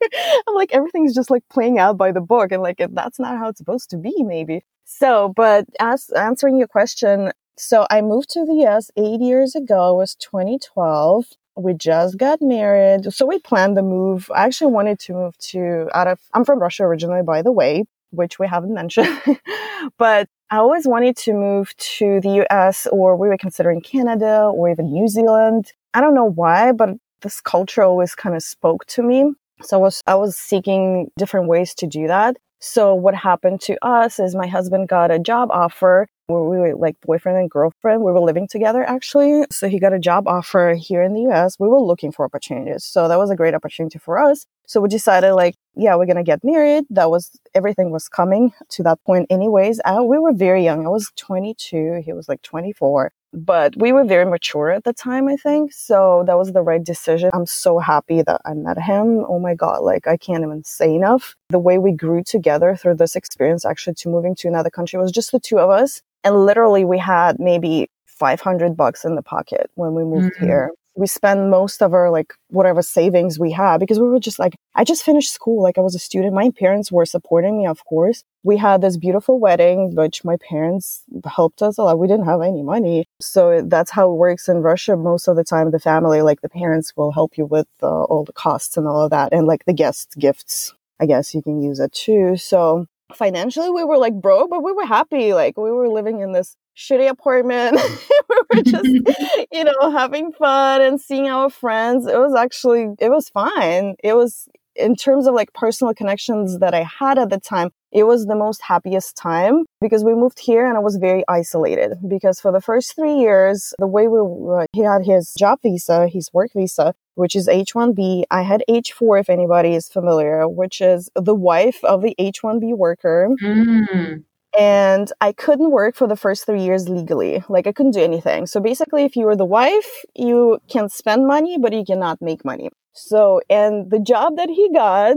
[0.47, 2.53] I'm like, everything's just like playing out by the book.
[2.53, 4.65] And like, that's not how it's supposed to be, maybe.
[4.85, 9.95] So, but as answering your question, so I moved to the US eight years ago.
[9.95, 11.25] It was 2012
[11.57, 13.13] we just got married.
[13.13, 14.31] So we planned the move.
[14.35, 17.85] I actually wanted to move to out of, I'm from Russia originally, by the way,
[18.11, 19.21] which we haven't mentioned,
[19.99, 24.71] but I always wanted to move to the US or we were considering Canada or
[24.71, 25.73] even New Zealand.
[25.95, 26.91] I don't know why, but
[27.23, 29.33] this culture always kind of spoke to me.
[29.63, 32.37] So I was, I was seeking different ways to do that.
[32.61, 36.75] So what happened to us is my husband got a job offer where we were
[36.75, 38.03] like boyfriend and girlfriend.
[38.03, 39.45] We were living together actually.
[39.51, 41.57] So he got a job offer here in the US.
[41.59, 42.85] We were looking for opportunities.
[42.85, 44.45] So that was a great opportunity for us.
[44.67, 46.85] So we decided like, yeah, we're going to get married.
[46.91, 49.81] That was, everything was coming to that point anyways.
[49.87, 50.85] We were very young.
[50.87, 52.03] I was 22.
[52.05, 55.71] He was like 24 but we were very mature at the time, I think.
[55.71, 57.29] So that was the right decision.
[57.35, 59.27] I'm so happy that I met him.
[59.29, 61.37] Oh my God, like I can't even say enough.
[61.51, 65.13] The way we grew together through this experience, actually, to moving to another country was
[65.13, 66.01] just the two of us.
[66.27, 70.45] And literally, we had maybe 500 bucks in the pocket when we moved Mm-hmm.
[70.47, 70.71] here.
[70.99, 74.55] We spent most of our like whatever savings we had because we were just like,
[74.75, 75.63] I just finished school.
[75.63, 76.33] Like I was a student.
[76.35, 78.25] My parents were supporting me, of course.
[78.43, 81.99] We had this beautiful wedding, which my parents helped us a lot.
[81.99, 83.05] We didn't have any money.
[83.21, 84.97] So that's how it works in Russia.
[84.97, 88.25] Most of the time, the family, like the parents will help you with uh, all
[88.25, 89.35] the costs and all of that.
[89.35, 92.39] And like the guest gifts, I guess you can use it too.
[92.39, 95.35] So financially we were like broke, but we were happy.
[95.35, 97.79] Like we were living in this shitty apartment.
[98.29, 102.07] we were just, you know, having fun and seeing our friends.
[102.07, 103.97] It was actually, it was fine.
[104.03, 108.05] It was, in terms of like personal connections that I had at the time, it
[108.05, 112.41] was the most happiest time because we moved here and I was very isolated because
[112.41, 116.31] for the first three years, the way we, uh, he had his job visa, his
[116.35, 118.25] work visa, which is H1B.
[118.31, 123.29] I had H4 if anybody is familiar, which is the wife of the H1B worker.
[123.43, 124.23] Mm.
[124.59, 127.43] And I couldn't work for the first three years legally.
[127.49, 128.47] Like I couldn't do anything.
[128.47, 132.45] So basically, if you were the wife, you can spend money, but you cannot make
[132.45, 132.71] money.
[132.93, 135.17] So, and the job that he got,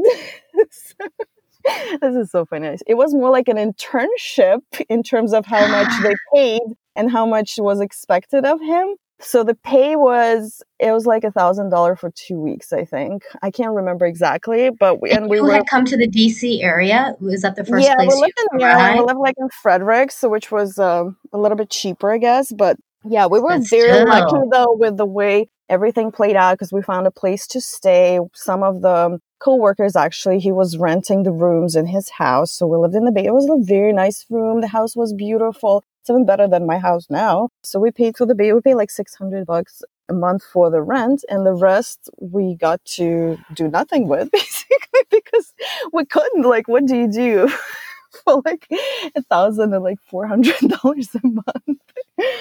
[2.02, 2.78] this is so funny.
[2.88, 6.62] It was more like an internship in terms of how much they paid
[6.96, 8.96] and how much was expected of him.
[9.22, 13.24] So the pay was it was like a thousand dollar for two weeks, I think.
[13.42, 16.64] I can't remember exactly, but we, And, and we were had come to the DC
[16.64, 17.16] area.
[17.20, 20.12] Was that the first yeah, place we lived in yeah, we lived like in Frederick,
[20.12, 22.54] so which was um, a little bit cheaper, I guess.
[22.54, 26.72] But yeah, we were But very lucky though with the way everything played out because
[26.72, 28.20] we found a place to stay.
[28.34, 32.78] Some of the co-workers actually, he was renting the rooms in his house, so we
[32.78, 33.26] lived in the bay.
[33.26, 34.62] It was a very nice room.
[34.62, 35.84] The house was beautiful.
[36.02, 37.50] It's even better than my house now.
[37.64, 38.54] So we paid for the bay.
[38.54, 42.56] We paid like six hundred bucks a month for the rent, and the rest we
[42.56, 45.54] got to do nothing with basically because
[45.94, 46.44] we couldn't.
[46.44, 47.50] Like, what do you do?
[48.24, 48.68] for like
[49.16, 51.82] a thousand and like four hundred dollars a month.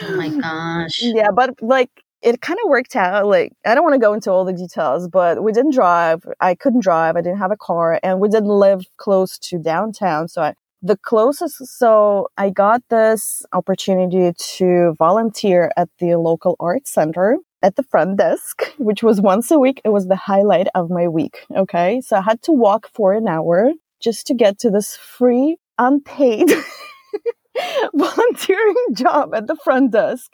[0.03, 1.01] Oh my gosh.
[1.03, 1.91] Yeah, but like
[2.23, 3.27] it kind of worked out.
[3.27, 6.25] Like I don't want to go into all the details, but we didn't drive.
[6.41, 7.17] I couldn't drive.
[7.17, 10.29] I didn't have a car, and we didn't live close to downtown.
[10.29, 16.87] So I, the closest, so I got this opportunity to volunteer at the local art
[16.87, 19.81] center at the front desk, which was once a week.
[19.85, 21.47] It was the highlight of my week.
[21.55, 25.57] Okay, so I had to walk for an hour just to get to this free,
[25.79, 26.51] unpaid.
[27.95, 30.31] volunteering job at the front desk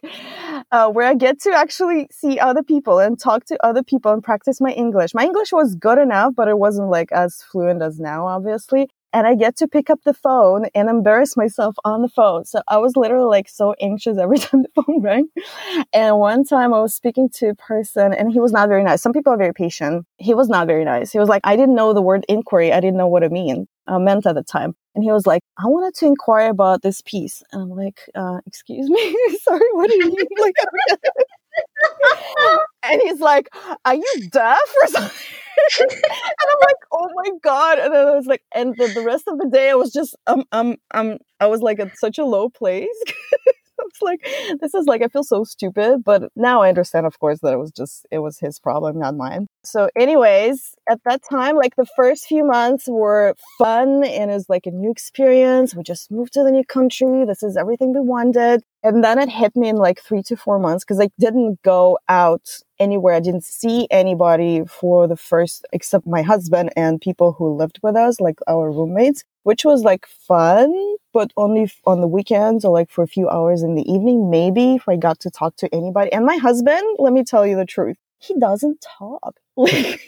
[0.70, 4.22] uh, where I get to actually see other people and talk to other people and
[4.22, 5.14] practice my English.
[5.14, 8.88] My English was good enough, but it wasn't like as fluent as now, obviously.
[9.14, 12.44] And I get to pick up the phone and embarrass myself on the phone.
[12.44, 15.28] So I was literally like so anxious every time the phone rang.
[15.92, 19.00] And one time I was speaking to a person and he was not very nice.
[19.02, 20.04] Some people are very patient.
[20.18, 21.12] He was not very nice.
[21.12, 22.72] He was like, I didn't know the word inquiry.
[22.72, 24.74] I didn't know what it mean, uh, meant at the time.
[24.96, 27.40] And he was like, I wanted to inquire about this piece.
[27.52, 29.16] And I'm like, uh, excuse me?
[29.42, 30.26] Sorry, what do you mean?
[30.40, 30.54] like,
[32.82, 33.48] and he's like,
[33.84, 35.16] Are you deaf or something?
[35.80, 37.78] and I'm like, Oh my God.
[37.78, 40.16] And then I was like, and the, the rest of the day I was just
[40.26, 43.02] um um um I was like at such a low place.
[43.86, 44.26] It's like,
[44.60, 47.58] this is like I feel so stupid, but now I understand, of course, that it
[47.58, 49.46] was just it was his problem, not mine.
[49.64, 54.48] So, anyways, at that time, like the first few months were fun and it was
[54.48, 55.74] like a new experience.
[55.74, 57.24] We just moved to the new country.
[57.26, 58.62] This is everything we wanted.
[58.82, 61.98] And then it hit me in like three to four months because I didn't go
[62.08, 63.14] out anywhere.
[63.14, 67.96] I didn't see anybody for the first, except my husband and people who lived with
[67.96, 70.72] us, like our roommates, which was like fun,
[71.12, 74.74] but only on the weekends or like for a few hours in the evening, maybe
[74.74, 76.12] if I got to talk to anybody.
[76.12, 79.36] And my husband, let me tell you the truth, he doesn't talk.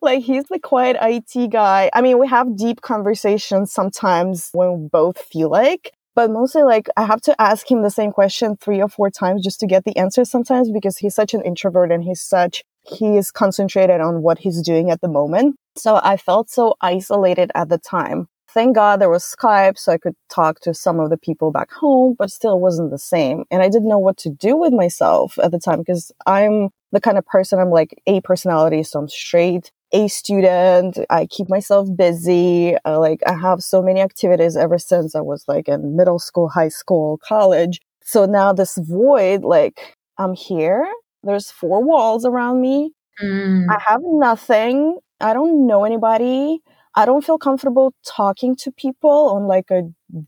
[0.00, 1.90] Like, he's the quiet IT guy.
[1.92, 6.88] I mean, we have deep conversations sometimes when we both feel like, but mostly like
[6.96, 9.84] I have to ask him the same question three or four times just to get
[9.84, 14.22] the answer sometimes because he's such an introvert and he's such he is concentrated on
[14.22, 15.56] what he's doing at the moment.
[15.76, 18.28] So I felt so isolated at the time.
[18.52, 21.70] Thank God there was Skype so I could talk to some of the people back
[21.70, 23.44] home, but still wasn't the same.
[23.50, 27.00] And I didn't know what to do with myself at the time because I'm the
[27.00, 30.98] kind of person I'm like A personality, so I'm straight, A student.
[31.10, 32.76] I keep myself busy.
[32.84, 36.48] I, like I have so many activities ever since I was like in middle school,
[36.48, 37.80] high school, college.
[38.02, 40.86] So now this void, like I'm here.
[41.22, 42.92] There's four walls around me.
[43.22, 43.66] Mm.
[43.70, 44.98] I have nothing.
[45.20, 46.60] I don't know anybody.
[46.94, 49.82] I don't feel comfortable talking to people on like a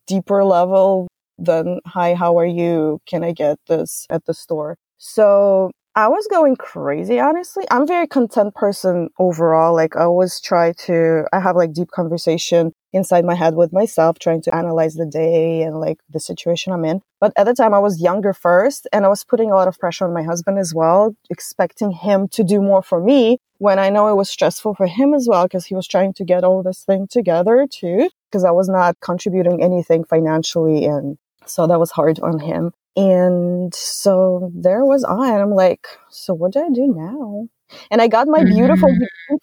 [0.07, 1.09] deeper level
[1.39, 3.01] than, hi, how are you?
[3.07, 4.77] Can I get this at the store?
[4.99, 7.65] So I was going crazy, honestly.
[7.71, 9.75] I'm very content person overall.
[9.75, 14.19] Like I always try to, I have like deep conversation inside my head with myself,
[14.19, 17.01] trying to analyze the day and like the situation I'm in.
[17.21, 19.79] But at the time I was younger first and I was putting a lot of
[19.79, 23.89] pressure on my husband as well, expecting him to do more for me when I
[23.89, 26.65] know it was stressful for him as well because he was trying to get all
[26.65, 30.87] this thing together too, because I was not contributing anything financially.
[30.87, 32.73] And so that was hard on him.
[32.97, 37.49] And so there was I, and I'm like, so what do I do now?
[37.91, 38.55] And I got my mm-hmm.
[38.55, 38.89] beautiful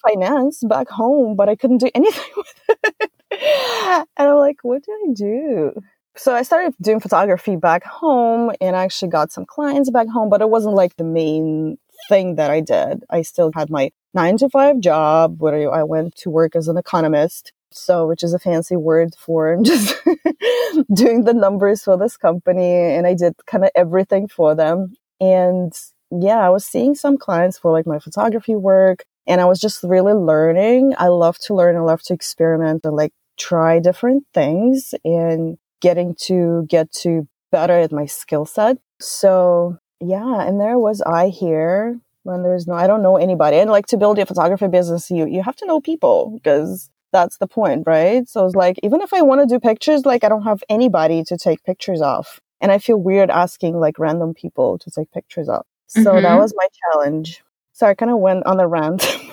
[0.08, 3.10] finance back home, but I couldn't do anything with it.
[4.16, 5.72] and I'm like, what do I do?
[6.16, 10.28] So I started doing photography back home and I actually got some clients back home,
[10.28, 11.78] but it wasn't like the main
[12.08, 13.02] thing that I did.
[13.08, 16.76] I still had my nine to five job where I went to work as an
[16.76, 19.94] economist so which is a fancy word for just
[20.94, 24.94] doing the numbers for this company and i did kind of everything for them.
[25.20, 25.72] And
[26.10, 29.82] yeah i was seeing some clients for like my photography work and i was just
[29.82, 30.94] really learning.
[30.98, 36.14] I love to learn i love to experiment and like try different things and getting
[36.14, 38.78] to get to better at my skill set.
[39.00, 43.56] So yeah and there was i here when there's no i don't know anybody.
[43.58, 47.38] And like to build a photography business you you have to know people because that's
[47.38, 48.28] the point, right?
[48.28, 51.22] So it's like, even if I want to do pictures, like I don't have anybody
[51.24, 52.40] to take pictures of.
[52.60, 55.64] And I feel weird asking like random people to take pictures of.
[55.86, 56.22] So mm-hmm.
[56.22, 57.42] that was my challenge.
[57.72, 59.02] So I kind of went on a rant.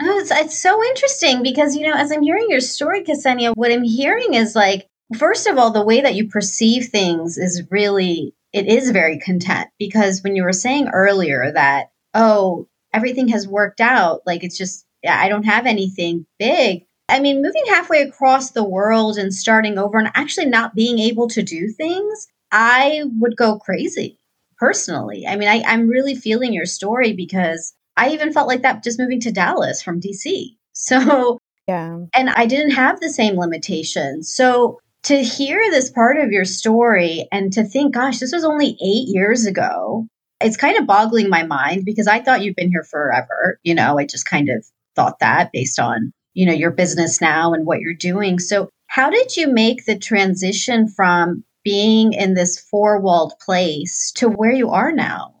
[0.00, 3.72] oh, it's, it's so interesting because, you know, as I'm hearing your story, Ksenia, what
[3.72, 8.34] I'm hearing is like, first of all, the way that you perceive things is really,
[8.52, 13.80] it is very content because when you were saying earlier that, oh, everything has worked
[13.80, 16.86] out, like it's just I don't have anything big.
[17.08, 21.28] I mean, moving halfway across the world and starting over and actually not being able
[21.28, 24.18] to do things, I would go crazy
[24.58, 25.26] personally.
[25.26, 28.98] I mean, I, I'm really feeling your story because I even felt like that just
[28.98, 30.50] moving to Dallas from DC.
[30.78, 32.00] So, yeah.
[32.14, 34.30] And I didn't have the same limitations.
[34.30, 38.76] So, to hear this part of your story and to think, gosh, this was only
[38.84, 40.06] eight years ago,
[40.40, 43.58] it's kind of boggling my mind because I thought you've been here forever.
[43.62, 44.66] You know, I just kind of
[44.96, 48.38] thought that based on, you know, your business now and what you're doing.
[48.38, 54.52] So, how did you make the transition from being in this four-walled place to where
[54.52, 55.34] you are now?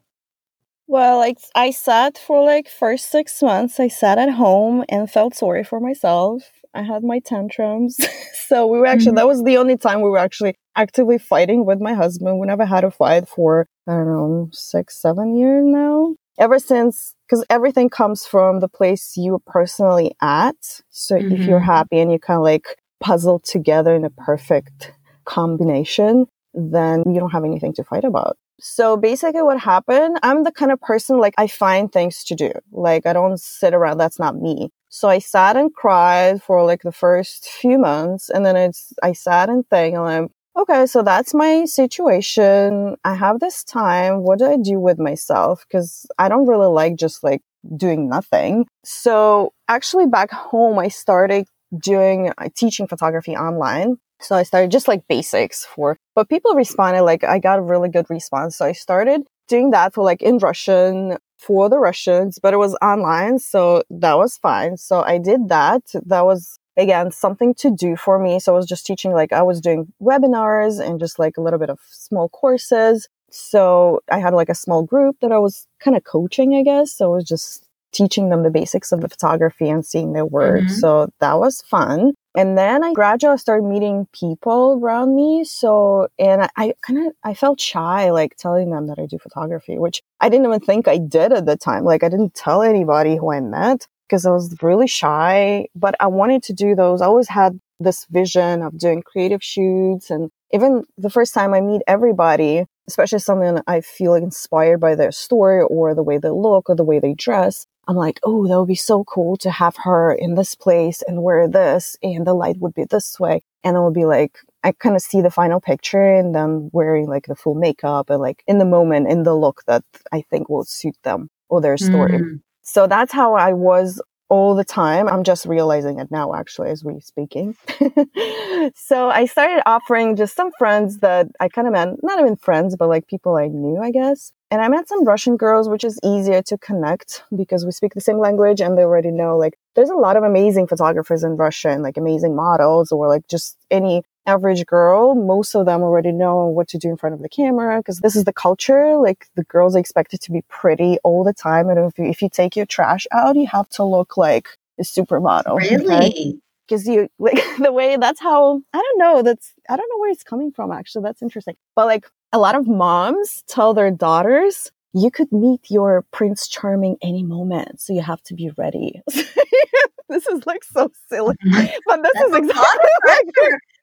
[0.88, 5.34] Well, like I sat for like first 6 months I sat at home and felt
[5.34, 6.42] sorry for myself.
[6.74, 7.96] I had my tantrums.
[8.48, 9.16] so we were actually mm-hmm.
[9.16, 12.38] that was the only time we were actually actively fighting with my husband.
[12.38, 17.14] We never had a fight for I don't know, six, seven years now ever since
[17.26, 20.56] because everything comes from the place you personally at
[20.90, 21.32] so mm-hmm.
[21.32, 21.66] if you're mm-hmm.
[21.66, 24.92] happy and you kind of like puzzle together in a perfect
[25.24, 30.52] combination then you don't have anything to fight about so basically what happened i'm the
[30.52, 34.18] kind of person like i find things to do like i don't sit around that's
[34.18, 38.56] not me so i sat and cried for like the first few months and then
[38.56, 42.96] it's i sat and think and i'm okay, so that's my situation.
[43.04, 44.22] I have this time.
[44.22, 45.64] What do I do with myself?
[45.68, 47.42] Because I don't really like just like
[47.76, 48.66] doing nothing.
[48.84, 51.46] So actually, back home, I started
[51.82, 53.96] doing uh, teaching photography online.
[54.20, 57.90] So I started just like basics for, but people responded like I got a really
[57.90, 58.56] good response.
[58.56, 62.74] So I started doing that for like in Russian for the Russians, but it was
[62.80, 63.38] online.
[63.38, 64.78] So that was fine.
[64.78, 65.82] So I did that.
[66.06, 68.38] That was again something to do for me.
[68.38, 71.58] So i was just teaching like i was doing webinars and just like a little
[71.58, 73.08] bit of small courses.
[73.30, 76.92] So i had like a small group that i was kind of coaching i guess.
[76.92, 80.64] So i was just teaching them the basics of the photography and seeing their work.
[80.64, 80.74] Mm-hmm.
[80.74, 82.14] so that was fun.
[82.34, 85.44] And then i gradually started meeting people around me.
[85.44, 89.18] So and i, I kind of i felt shy like telling them that i do
[89.18, 91.84] photography which i didn't even think i did at the time.
[91.84, 96.06] Like i didn't tell anybody who i met because I was really shy, but I
[96.06, 97.00] wanted to do those.
[97.00, 100.10] I always had this vision of doing creative shoots.
[100.10, 105.12] And even the first time I meet everybody, especially someone I feel inspired by their
[105.12, 108.58] story or the way they look or the way they dress, I'm like, oh, that
[108.58, 112.34] would be so cool to have her in this place and wear this, and the
[112.34, 113.42] light would be this way.
[113.62, 117.06] And it would be like, I kind of see the final picture and then wearing
[117.06, 120.48] like the full makeup and like in the moment, in the look that I think
[120.48, 122.18] will suit them or their story.
[122.18, 122.40] Mm.
[122.66, 125.08] So that's how I was all the time.
[125.08, 127.56] I'm just realizing it now, actually, as we're speaking.
[128.74, 132.74] so I started offering just some friends that I kind of met, not even friends,
[132.76, 134.32] but like people I knew, I guess.
[134.50, 138.00] And I met some Russian girls, which is easier to connect because we speak the
[138.00, 141.70] same language and they already know like there's a lot of amazing photographers in Russia
[141.70, 145.14] and like amazing models or like just any average girl.
[145.14, 148.16] Most of them already know what to do in front of the camera because this
[148.16, 148.96] is the culture.
[148.96, 151.68] Like the girls are expected to be pretty all the time.
[151.68, 154.48] And if you, if you take your trash out, you have to look like
[154.78, 155.58] a supermodel.
[155.58, 156.40] Really?
[156.66, 159.22] Because you like the way that's how I don't know.
[159.22, 160.72] That's I don't know where it's coming from.
[160.72, 161.56] Actually, that's interesting.
[161.74, 166.96] But like a lot of moms tell their daughters, you could meet your Prince Charming
[167.02, 169.02] any moment, so you have to be ready.
[170.08, 173.26] this is like so silly, but this That's is exactly like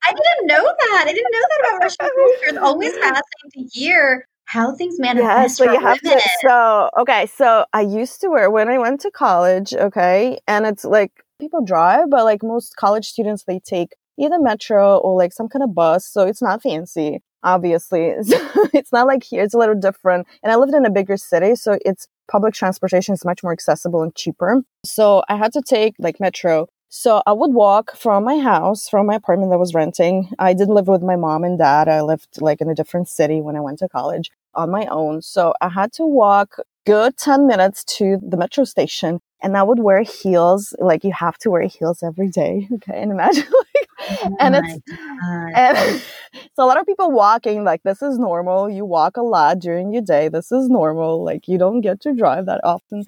[0.06, 1.06] I didn't know that.
[1.08, 2.48] I didn't know that about Russian culture.
[2.48, 3.24] It's always fascinating
[3.54, 5.58] to hear how things manifest.
[5.58, 6.20] so for you have women.
[6.20, 6.30] to.
[6.42, 9.74] So okay, so I used to wear when I went to college.
[9.74, 14.98] Okay, and it's like people drive, but like most college students, they take either metro
[14.98, 16.06] or like some kind of bus.
[16.06, 18.14] So it's not fancy, obviously.
[18.74, 19.44] it's not like here.
[19.44, 20.28] It's a little different.
[20.44, 24.02] And I lived in a bigger city, so it's public transportation is much more accessible
[24.02, 24.62] and cheaper.
[24.86, 26.68] So I had to take like metro.
[26.96, 30.30] So I would walk from my house, from my apartment that I was renting.
[30.38, 31.88] I didn't live with my mom and dad.
[31.88, 35.22] I lived like in a different city when I went to college on my own.
[35.22, 39.80] So I had to walk good 10 minutes to the metro station and I would
[39.80, 40.74] wear heels.
[40.80, 42.68] Like you have to wear heels every day.
[42.76, 43.02] Okay.
[43.02, 44.92] And imagine like, Oh and it's,
[45.56, 45.78] and
[46.56, 48.70] so a lot of people walking like this is normal.
[48.70, 50.28] You walk a lot during your day.
[50.30, 51.24] This is normal.
[51.24, 53.06] Like you don't get to drive that often.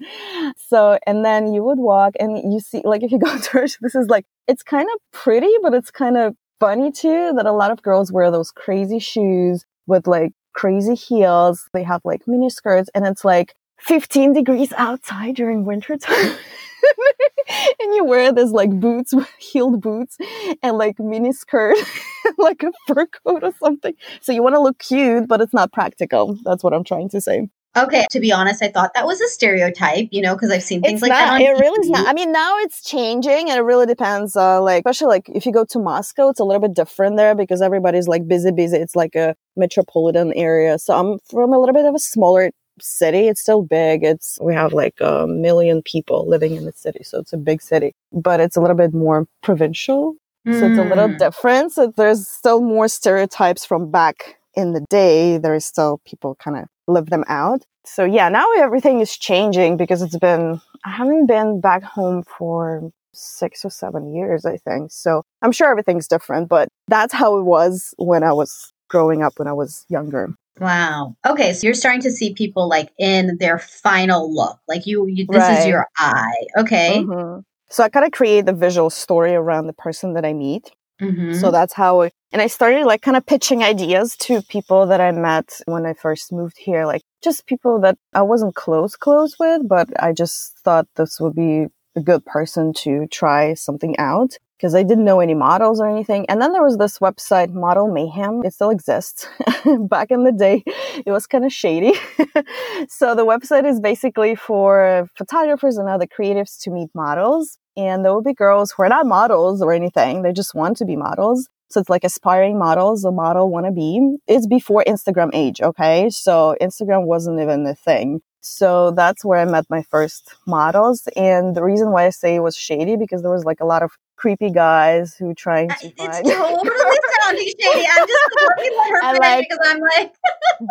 [0.56, 3.76] So and then you would walk and you see like if you go to church,
[3.80, 7.52] this is like it's kind of pretty, but it's kind of funny too that a
[7.52, 11.68] lot of girls wear those crazy shoes with like crazy heels.
[11.72, 16.32] They have like mini skirts and it's like 15 degrees outside during winter time.
[17.80, 20.16] and you wear this like boots, heeled boots,
[20.62, 21.76] and like mini skirt,
[22.38, 23.94] like a fur coat or something.
[24.20, 26.38] So you want to look cute, but it's not practical.
[26.44, 27.48] That's what I'm trying to say.
[27.76, 30.80] Okay, to be honest, I thought that was a stereotype, you know, because I've seen
[30.82, 31.18] things It's like not.
[31.18, 32.08] that on It really is not.
[32.08, 34.34] I mean, now it's changing, and it really depends.
[34.36, 37.34] Uh, like especially like if you go to Moscow, it's a little bit different there
[37.34, 38.78] because everybody's like busy, busy.
[38.78, 40.78] It's like a metropolitan area.
[40.78, 42.50] So I'm from a little bit of a smaller
[42.80, 43.28] city.
[43.28, 44.04] It's still big.
[44.04, 47.60] It's we have like a million people living in the city, so it's a big
[47.62, 50.14] city, but it's a little bit more provincial.
[50.52, 51.18] So it's a little Mm.
[51.18, 51.72] different.
[51.72, 55.38] So there's still more stereotypes from back in the day.
[55.38, 57.62] There is still people kind of live them out.
[57.84, 62.90] So yeah, now everything is changing because it's been, I haven't been back home for
[63.12, 64.90] six or seven years, I think.
[64.90, 69.34] So I'm sure everything's different, but that's how it was when I was growing up,
[69.36, 70.34] when I was younger.
[70.58, 71.14] Wow.
[71.26, 74.58] Okay, so you're starting to see people like in their final look.
[74.68, 76.46] Like you, you this is your eye.
[76.58, 77.04] Okay.
[77.06, 77.42] Mhm.
[77.68, 80.70] So I kind of create the visual story around the person that I meet.
[81.00, 81.38] Mhm.
[81.38, 85.10] So that's how, and I started like kind of pitching ideas to people that I
[85.10, 89.66] met when I first moved here, like just people that I wasn't close, close with,
[89.66, 94.74] but I just thought this would be a good person to try something out because
[94.74, 96.26] I didn't know any models or anything.
[96.28, 98.42] And then there was this website, Model Mayhem.
[98.44, 99.26] It still exists.
[99.88, 100.62] Back in the day,
[101.06, 101.94] it was kind of shady.
[102.90, 107.56] so the website is basically for photographers and other creatives to meet models.
[107.78, 110.20] And there will be girls who are not models or anything.
[110.20, 111.48] They just want to be models.
[111.68, 114.16] So it's like aspiring models, a model wannabe.
[114.26, 116.10] is before Instagram age, okay?
[116.10, 118.20] So Instagram wasn't even a thing.
[118.40, 121.08] So that's where I met my first models.
[121.16, 123.82] And the reason why I say it was shady because there was like a lot
[123.82, 127.86] of creepy guys who trying to It's find totally sounding shady.
[127.90, 130.14] I'm just looking at her I like- because I'm like,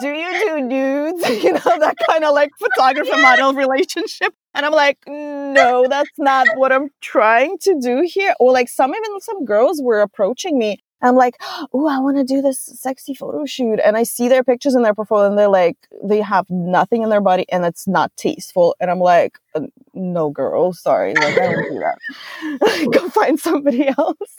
[0.02, 1.30] do you do nudes?
[1.44, 4.34] You know, that kind of like photographer model relationship.
[4.56, 8.34] And I'm like, no, that's not what I'm trying to do here.
[8.40, 10.80] Or like some even some girls were approaching me.
[11.02, 11.36] I'm like,
[11.74, 13.80] oh, I want to do this sexy photo shoot.
[13.84, 17.10] And I see their pictures in their profile and they're like, they have nothing in
[17.10, 18.76] their body and it's not tasteful.
[18.80, 21.14] And I'm like, "Uh, no, girl, sorry.
[21.14, 22.90] Like, I don't do that.
[22.94, 24.38] Go find somebody else.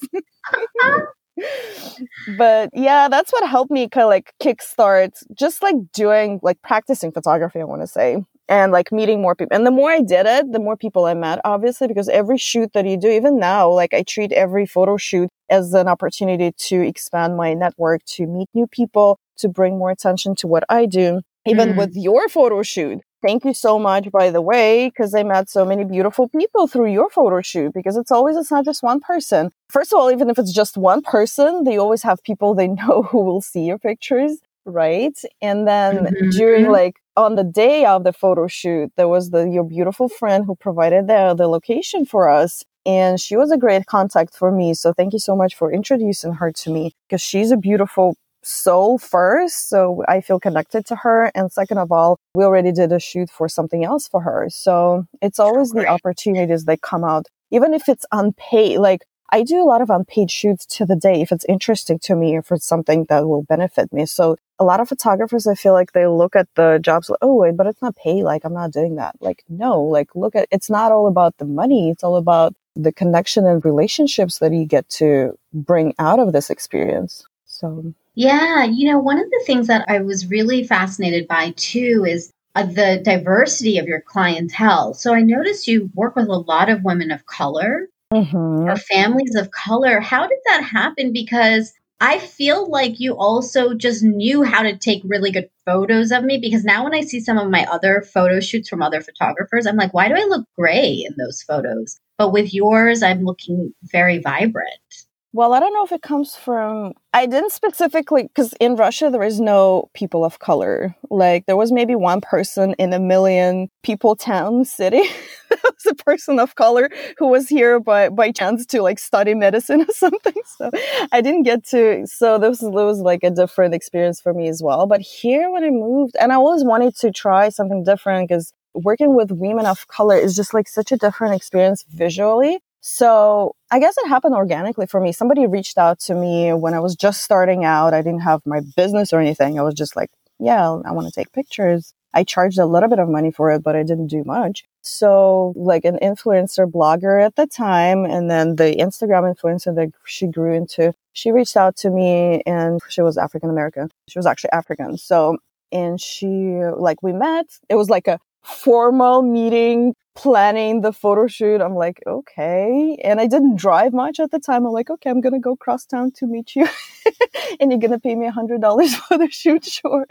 [2.38, 7.12] but yeah, that's what helped me kind of like kickstart just like doing like practicing
[7.12, 9.54] photography, I want to say, and like meeting more people.
[9.56, 12.72] And the more I did it, the more people I met, obviously, because every shoot
[12.74, 16.80] that you do, even now, like I treat every photo shoot as an opportunity to
[16.86, 21.20] expand my network, to meet new people, to bring more attention to what I do.
[21.46, 21.76] Even Mhm.
[21.76, 25.64] with your photo shoot, Thank you so much, by the way, because I met so
[25.64, 27.72] many beautiful people through your photo shoot.
[27.72, 29.50] Because it's always, it's not just one person.
[29.70, 33.02] First of all, even if it's just one person, they always have people they know
[33.10, 35.16] who will see your pictures, right?
[35.42, 36.30] And then Mhm.
[36.30, 40.44] during like on the day of the photo shoot, there was the your beautiful friend
[40.46, 42.64] who provided the the location for us.
[42.84, 44.72] And she was a great contact for me.
[44.74, 48.96] So thank you so much for introducing her to me because she's a beautiful soul
[48.96, 49.68] first.
[49.68, 51.32] So I feel connected to her.
[51.34, 54.46] And second of all, we already did a shoot for something else for her.
[54.50, 58.78] So it's always the opportunities that come out, even if it's unpaid.
[58.78, 62.14] Like I do a lot of unpaid shoots to the day if it's interesting to
[62.14, 64.06] me, if it's something that will benefit me.
[64.06, 67.34] So a lot of photographers, I feel like they look at the jobs, like, oh,
[67.34, 68.22] wait, but it's not paid.
[68.22, 69.16] Like, I'm not doing that.
[69.20, 71.90] Like, no, like, look at, it's not all about the money.
[71.90, 76.50] It's all about the connection and relationships that you get to bring out of this
[76.50, 77.26] experience.
[77.46, 82.04] So, yeah, you know, one of the things that I was really fascinated by too
[82.06, 84.94] is uh, the diversity of your clientele.
[84.94, 88.68] So I noticed you work with a lot of women of color mm-hmm.
[88.68, 90.00] or families of color.
[90.00, 91.12] How did that happen?
[91.12, 96.24] Because I feel like you also just knew how to take really good photos of
[96.24, 99.66] me because now when I see some of my other photo shoots from other photographers,
[99.66, 101.98] I'm like, why do I look gray in those photos?
[102.18, 105.05] But with yours, I'm looking very vibrant.
[105.36, 106.94] Well, I don't know if it comes from.
[107.12, 110.96] I didn't specifically because in Russia there is no people of color.
[111.10, 115.02] Like there was maybe one person in a million people town city
[115.50, 119.34] that was a person of color who was here by by chance to like study
[119.34, 120.40] medicine or something.
[120.56, 120.70] So
[121.12, 122.06] I didn't get to.
[122.06, 124.86] So this was like a different experience for me as well.
[124.86, 129.14] But here when I moved, and I always wanted to try something different because working
[129.14, 133.96] with women of color is just like such a different experience visually so I guess
[133.98, 135.10] it happened organically for me.
[135.10, 137.92] Somebody reached out to me when I was just starting out.
[137.92, 139.58] I didn't have my business or anything.
[139.58, 140.08] I was just like,
[140.38, 141.94] yeah, I want to take pictures.
[142.14, 144.62] I charged a little bit of money for it, but I didn't do much.
[144.82, 150.28] So, like an influencer blogger at the time, and then the Instagram influencer that she
[150.28, 153.90] grew into, she reached out to me and she was African American.
[154.08, 154.96] She was actually African.
[154.96, 155.38] So,
[155.72, 157.46] and she, like, we met.
[157.68, 161.60] It was like a formal meeting planning the photo shoot.
[161.60, 162.98] I'm like, okay.
[163.04, 164.64] And I didn't drive much at the time.
[164.64, 166.66] I'm like, okay, I'm to go cross town to meet you.
[167.60, 169.64] and you're to pay me a hundred dollars for the shoot.
[169.64, 170.06] Sure.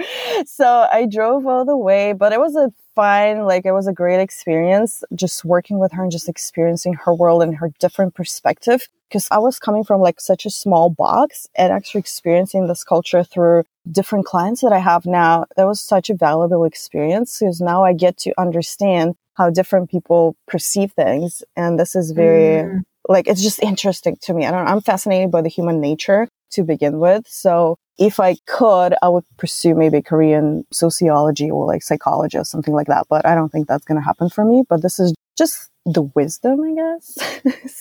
[0.45, 3.93] So I drove all the way, but it was a fine, like it was a
[3.93, 8.87] great experience just working with her and just experiencing her world and her different perspective.
[9.15, 13.23] Cause I was coming from like such a small box and actually experiencing this culture
[13.23, 17.85] through different clients that I have now, that was such a valuable experience because now
[17.85, 21.43] I get to understand how different people perceive things.
[21.55, 22.81] And this is very, mm.
[23.07, 24.45] like, it's just interesting to me.
[24.45, 27.25] I don't I'm fascinated by the human nature to begin with.
[27.25, 32.73] So if I could, I would pursue maybe Korean sociology or like psychology or something
[32.73, 33.05] like that.
[33.09, 34.65] But I don't think that's going to happen for me.
[34.67, 37.17] But this is just the wisdom, I guess.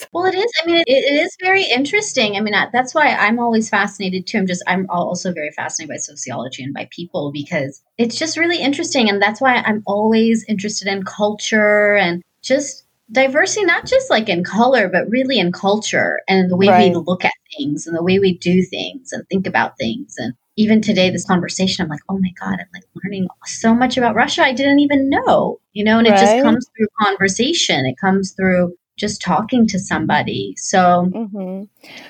[0.13, 0.53] well, it is.
[0.63, 2.37] I mean, it, it is very interesting.
[2.37, 4.39] I mean, that's why I'm always fascinated too.
[4.39, 8.61] I'm just, I'm also very fascinated by sociology and by people because it's just really
[8.61, 9.09] interesting.
[9.09, 14.45] And that's why I'm always interested in culture and just diversity, not just like in
[14.45, 16.91] color, but really in culture and the way right.
[16.91, 20.15] we look at things and the way we do things and think about things.
[20.19, 23.97] And even today, this conversation, I'm like, oh my God, I'm like learning so much
[23.97, 26.17] about Russia I didn't even know, you know, and right.
[26.17, 27.87] it just comes through conversation.
[27.87, 30.55] It comes through just talking to somebody.
[30.57, 31.65] So, mm-hmm.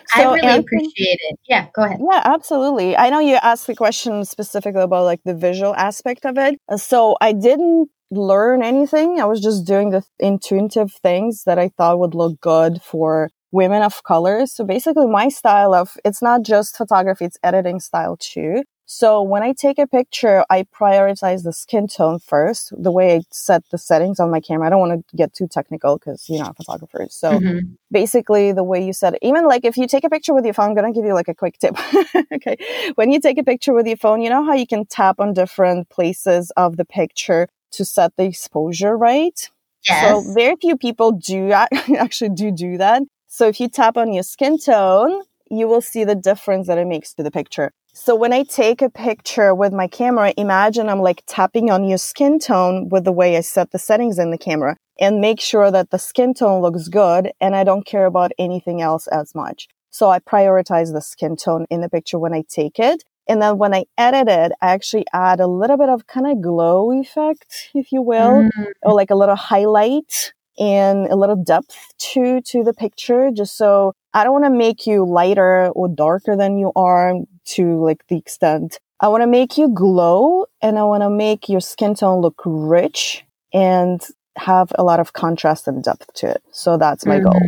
[0.08, 1.38] so I really Anthony, appreciate it.
[1.48, 2.00] Yeah, go ahead.
[2.00, 2.96] Yeah, absolutely.
[2.96, 6.58] I know you asked the question specifically about like the visual aspect of it.
[6.76, 9.20] So I didn't learn anything.
[9.20, 13.82] I was just doing the intuitive things that I thought would look good for women
[13.82, 14.46] of color.
[14.46, 18.64] So basically my style of, it's not just photography, it's editing style too.
[18.86, 23.20] So when I take a picture, I prioritize the skin tone first, the way I
[23.30, 24.66] set the settings on my camera.
[24.66, 27.14] I don't want to get too technical because you're not photographers.
[27.14, 27.74] So mm-hmm.
[27.90, 30.52] basically the way you set it, even like if you take a picture with your
[30.52, 31.78] phone, I'm going to give you like a quick tip.
[32.34, 32.56] okay.
[32.96, 35.32] When you take a picture with your phone, you know how you can tap on
[35.32, 39.50] different places of the picture to set the exposure right?
[39.88, 40.26] Yes.
[40.26, 41.52] So very few people do
[41.98, 43.02] actually do do that.
[43.36, 46.86] So if you tap on your skin tone, you will see the difference that it
[46.86, 47.72] makes to the picture.
[47.92, 51.98] So when I take a picture with my camera, imagine I'm like tapping on your
[51.98, 55.72] skin tone with the way I set the settings in the camera and make sure
[55.72, 59.66] that the skin tone looks good and I don't care about anything else as much.
[59.90, 63.02] So I prioritize the skin tone in the picture when I take it.
[63.28, 66.40] And then when I edit it, I actually add a little bit of kind of
[66.40, 68.66] glow effect, if you will, mm.
[68.82, 73.94] or like a little highlight and a little depth to to the picture just so
[74.12, 77.14] I don't want to make you lighter or darker than you are
[77.46, 81.48] to like the extent I want to make you glow and I want to make
[81.48, 84.00] your skin tone look rich and
[84.36, 86.42] have a lot of contrast and depth to it.
[86.52, 87.40] So that's my mm goal.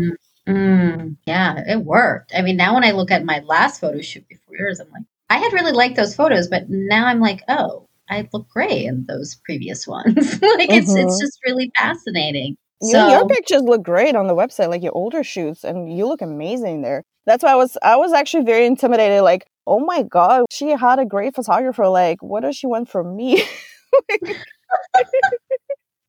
[0.47, 2.33] Mm, yeah, it worked.
[2.37, 5.03] I mean, now when I look at my last photo shoot before yours, I'm like,
[5.29, 9.07] I had really liked those photos, but now I'm like, oh, I look gray in
[9.07, 10.15] those previous ones.
[10.15, 10.71] like mm-hmm.
[10.71, 11.21] it's it's mm-hmm.
[11.21, 12.57] just really fascinating.
[12.83, 16.21] So, your pictures look great on the website, like your older shoots, and you look
[16.23, 17.05] amazing there.
[17.25, 19.23] That's why I was I was actually very intimidated.
[19.23, 21.89] Like oh my God, she had a great photographer.
[21.89, 23.43] Like, what does she want from me?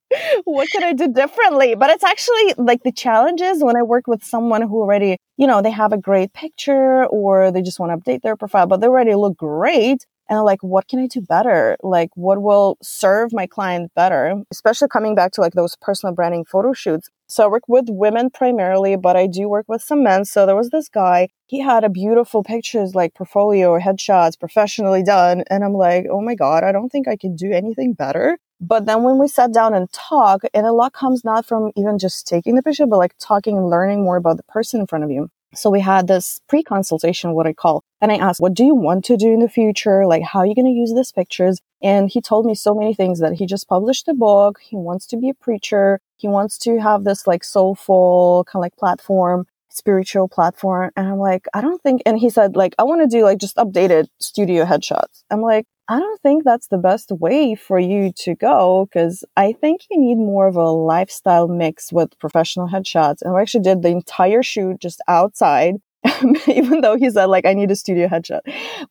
[0.45, 1.75] what can I do differently?
[1.75, 5.61] But it's actually like the challenges when I work with someone who already, you know,
[5.61, 8.87] they have a great picture or they just want to update their profile, but they
[8.87, 10.05] already look great.
[10.29, 11.77] And like, what can I do better?
[11.81, 14.35] Like, what will serve my client better?
[14.51, 17.09] Especially coming back to like those personal branding photo shoots.
[17.27, 20.25] So I work with women primarily, but I do work with some men.
[20.25, 25.43] So there was this guy, he had a beautiful pictures, like portfolio, headshots, professionally done.
[25.49, 28.37] And I'm like, oh my God, I don't think I can do anything better.
[28.59, 31.99] But then when we sat down and talk, and a lot comes not from even
[31.99, 35.03] just taking the picture, but like talking and learning more about the person in front
[35.03, 35.29] of you.
[35.55, 39.05] So we had this pre-consultation, what I call, and I asked, what do you want
[39.05, 40.05] to do in the future?
[40.05, 41.59] Like, how are you going to use these pictures?
[41.81, 44.59] And he told me so many things that he just published a book.
[44.61, 45.99] He wants to be a preacher.
[46.17, 50.91] He wants to have this like soulful kind of like platform, spiritual platform.
[50.95, 53.37] And I'm like, I don't think, and he said like, I want to do like
[53.37, 55.23] just updated studio headshots.
[55.29, 59.53] I'm like, I don't think that's the best way for you to go because I
[59.53, 63.21] think you need more of a lifestyle mix with professional headshots.
[63.21, 65.75] And we actually did the entire shoot just outside,
[66.47, 68.41] even though he said like I need a studio headshot.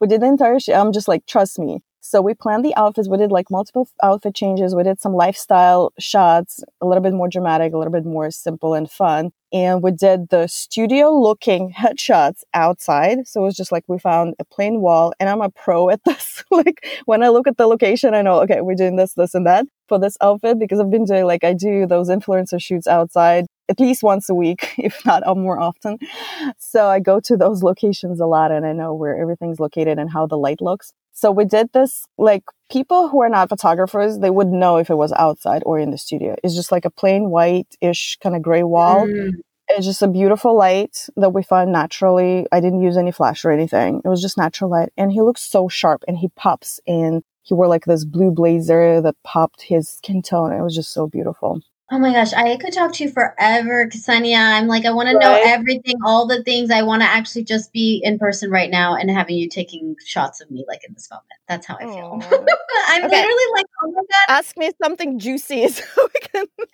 [0.00, 0.72] We did the entire shoot.
[0.74, 1.80] I'm just like, trust me.
[2.06, 3.08] So we planned the outfits.
[3.08, 4.74] We did like multiple outfit changes.
[4.74, 8.74] We did some lifestyle shots, a little bit more dramatic, a little bit more simple
[8.74, 13.26] and fun and we did the studio looking headshots outside.
[13.26, 16.02] So it was just like we found a plain wall and I'm a pro at
[16.04, 16.44] this.
[16.50, 19.46] like when I look at the location, I know, okay, we're doing this, this and
[19.46, 23.46] that for this outfit because I've been doing like I do those influencer shoots outside
[23.68, 25.98] at least once a week, if not more often.
[26.58, 30.10] So I go to those locations a lot and I know where everything's located and
[30.10, 30.92] how the light looks.
[31.12, 34.96] So we did this, like people who are not photographers, they would know if it
[34.96, 36.36] was outside or in the studio.
[36.44, 39.06] It's just like a plain white-ish kind of gray wall.
[39.06, 39.36] Mm.
[39.68, 42.46] It's just a beautiful light that we found naturally.
[42.52, 44.02] I didn't use any flash or anything.
[44.04, 44.90] It was just natural light.
[44.96, 49.00] And he looks so sharp and he pops and he wore like this blue blazer
[49.00, 50.52] that popped his skin tone.
[50.52, 51.60] It was just so beautiful.
[51.92, 54.36] Oh my gosh, I could talk to you forever, Ksenia.
[54.36, 55.12] I'm like, I want right.
[55.12, 56.72] to know everything, all the things.
[56.72, 60.40] I want to actually just be in person right now and having you taking shots
[60.40, 61.28] of me, like in this moment.
[61.46, 62.20] That's how I feel.
[62.88, 63.16] I'm okay.
[63.16, 64.36] literally like, oh my god.
[64.36, 66.46] Ask me something juicy so we can.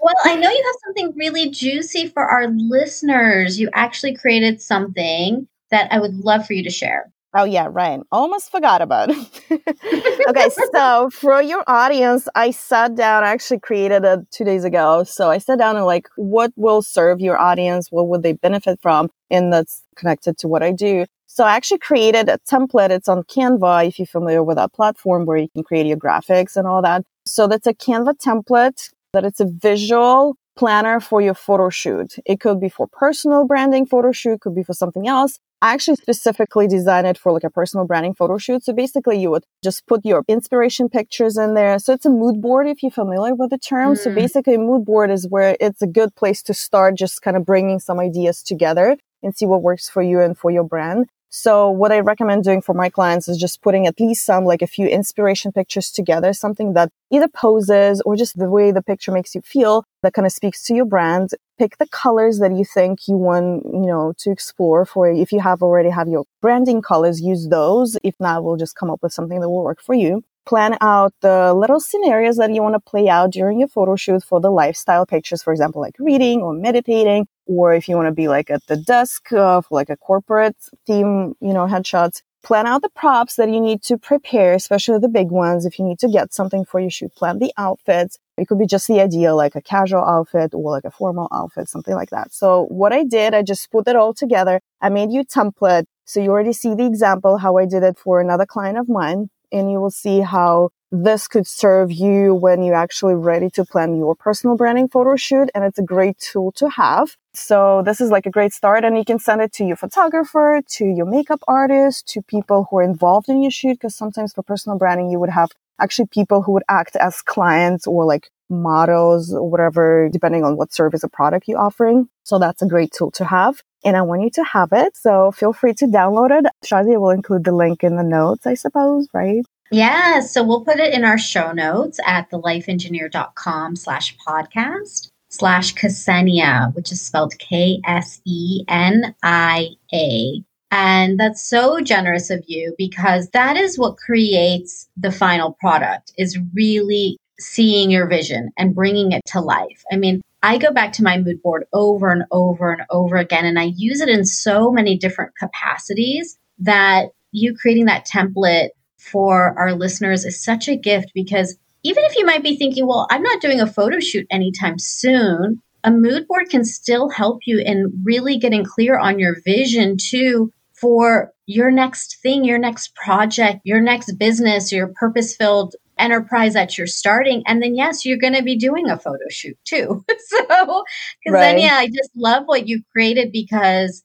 [0.00, 3.58] well, I know you have something really juicy for our listeners.
[3.58, 7.10] You actually created something that I would love for you to share.
[7.32, 8.00] Oh yeah, right.
[8.10, 9.16] Almost forgot about it.
[10.28, 13.22] okay, so for your audience, I sat down.
[13.22, 15.04] I actually created it two days ago.
[15.04, 17.88] So I sat down and like, what will serve your audience?
[17.90, 19.10] What would they benefit from?
[19.30, 21.04] And that's connected to what I do.
[21.26, 22.90] So I actually created a template.
[22.90, 23.86] It's on Canva.
[23.86, 27.04] If you're familiar with that platform where you can create your graphics and all that.
[27.26, 32.16] So that's a Canva template that it's a visual planner for your photo shoot.
[32.26, 35.38] It could be for personal branding photo shoot, could be for something else.
[35.62, 38.64] I actually specifically designed it for like a personal branding photo shoot.
[38.64, 41.78] So basically you would just put your inspiration pictures in there.
[41.78, 43.94] So it's a mood board if you're familiar with the term.
[43.94, 43.98] Mm.
[43.98, 47.36] So basically a mood board is where it's a good place to start just kind
[47.36, 51.06] of bringing some ideas together and see what works for you and for your brand.
[51.32, 54.62] So what I recommend doing for my clients is just putting at least some, like
[54.62, 59.12] a few inspiration pictures together, something that either poses or just the way the picture
[59.12, 61.30] makes you feel that kind of speaks to your brand.
[61.56, 65.08] Pick the colors that you think you want, you know, to explore for.
[65.08, 67.96] If you have already have your branding colors, use those.
[68.02, 71.12] If not, we'll just come up with something that will work for you plan out
[71.20, 74.50] the little scenarios that you want to play out during your photo shoot for the
[74.50, 78.50] lifestyle pictures, for example, like reading or meditating, or if you want to be like
[78.50, 82.22] at the desk uh, for like a corporate theme, you know, headshots.
[82.42, 85.66] Plan out the props that you need to prepare, especially the big ones.
[85.66, 88.18] If you need to get something for your shoot, plan the outfits.
[88.38, 91.68] It could be just the idea, like a casual outfit or like a formal outfit,
[91.68, 92.32] something like that.
[92.32, 94.62] So what I did, I just put it all together.
[94.80, 95.84] I made you template.
[96.06, 99.28] So you already see the example, how I did it for another client of mine
[99.52, 103.96] and you will see how this could serve you when you're actually ready to plan
[103.96, 105.48] your personal branding photo shoot.
[105.54, 107.16] And it's a great tool to have.
[107.32, 110.60] So this is like a great start and you can send it to your photographer,
[110.70, 113.80] to your makeup artist, to people who are involved in your shoot.
[113.80, 117.86] Cause sometimes for personal branding, you would have actually people who would act as clients
[117.86, 122.08] or like models or whatever, depending on what service or product you're offering.
[122.24, 124.96] So that's a great tool to have and I want you to have it.
[124.96, 126.46] So feel free to download it.
[126.64, 129.44] Shazia will include the link in the notes, I suppose, right?
[129.72, 136.74] Yeah, so we'll put it in our show notes at thelifeengineer.com slash podcast slash Ksenia,
[136.74, 140.42] which is spelled K S E N I A.
[140.72, 146.38] And that's so generous of you because that is what creates the final product is
[146.54, 149.82] really seeing your vision and bringing it to life.
[149.90, 153.44] I mean, I go back to my mood board over and over and over again,
[153.44, 159.58] and I use it in so many different capacities that you creating that template for
[159.58, 163.22] our listeners is such a gift because even if you might be thinking, well, I'm
[163.22, 168.02] not doing a photo shoot anytime soon, a mood board can still help you in
[168.04, 173.80] really getting clear on your vision too for your next thing, your next project, your
[173.80, 177.42] next business, your purpose filled enterprise that you're starting.
[177.46, 180.04] And then, yes, you're going to be doing a photo shoot too.
[180.26, 181.40] so, because right.
[181.40, 184.02] then, yeah, I just love what you've created because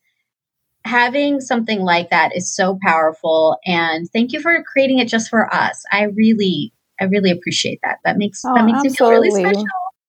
[0.86, 3.58] having something like that is so powerful.
[3.66, 5.84] And thank you for creating it just for us.
[5.92, 8.00] I really, I really appreciate that.
[8.06, 9.30] That makes oh, that makes absolutely.
[9.30, 9.66] me feel really special.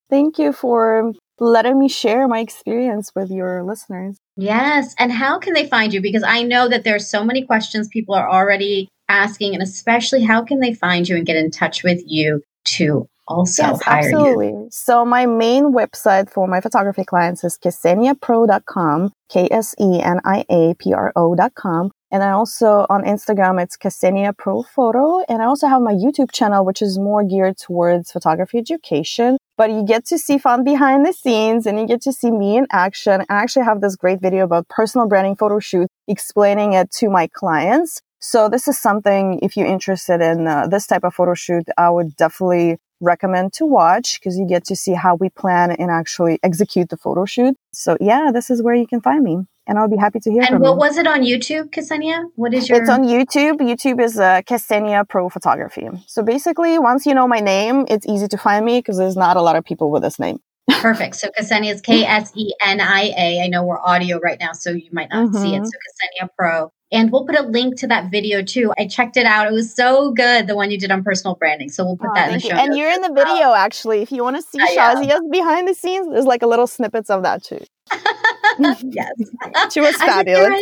[0.08, 4.18] Thank you for letting me share my experience with your listeners.
[4.36, 4.94] Yes.
[4.98, 6.00] And how can they find you?
[6.00, 10.42] Because I know that there's so many questions people are already asking, and especially how
[10.42, 14.48] can they find you and get in touch with you to also yes, hire absolutely.
[14.48, 14.68] you?
[14.70, 21.90] So my main website for my photography clients is kseniapro.com, K-S-E-N-I-A-P-R-O.com.
[22.12, 25.24] And I also on Instagram, it's Ksenia Pro Photo.
[25.28, 29.38] And I also have my YouTube channel, which is more geared towards photography education.
[29.56, 32.58] But you get to see fun behind the scenes and you get to see me
[32.58, 33.22] in action.
[33.22, 37.26] I actually have this great video about personal branding photo shoot explaining it to my
[37.26, 38.00] clients.
[38.28, 41.90] So this is something, if you're interested in uh, this type of photo shoot, I
[41.90, 46.40] would definitely recommend to watch because you get to see how we plan and actually
[46.42, 47.54] execute the photo shoot.
[47.72, 49.46] So yeah, this is where you can find me.
[49.68, 50.68] And I'll be happy to hear and from you.
[50.68, 52.24] And what was it on YouTube, Ksenia?
[52.34, 52.80] What is your?
[52.80, 53.58] It's on YouTube.
[53.58, 55.88] YouTube is uh, Ksenia Pro Photography.
[56.08, 59.36] So basically, once you know my name, it's easy to find me because there's not
[59.36, 60.40] a lot of people with this name.
[60.70, 61.14] Perfect.
[61.14, 63.42] So Ksenia is K S E N I A.
[63.44, 65.42] I know we're audio right now, so you might not mm-hmm.
[65.42, 65.62] see it.
[65.62, 65.64] Mm-hmm.
[65.64, 66.72] So Ksenia Pro.
[66.92, 68.72] And we'll put a link to that video too.
[68.78, 69.48] I checked it out.
[69.48, 71.68] It was so good, the one you did on personal branding.
[71.68, 72.48] So we'll put oh, that in the show.
[72.48, 72.54] You.
[72.54, 74.02] And you're in the video actually.
[74.02, 77.24] If you want to see Shazia's behind the scenes, there's like a little snippets of
[77.24, 77.60] that too.
[78.58, 79.12] yes.
[79.72, 80.60] she was fabulous.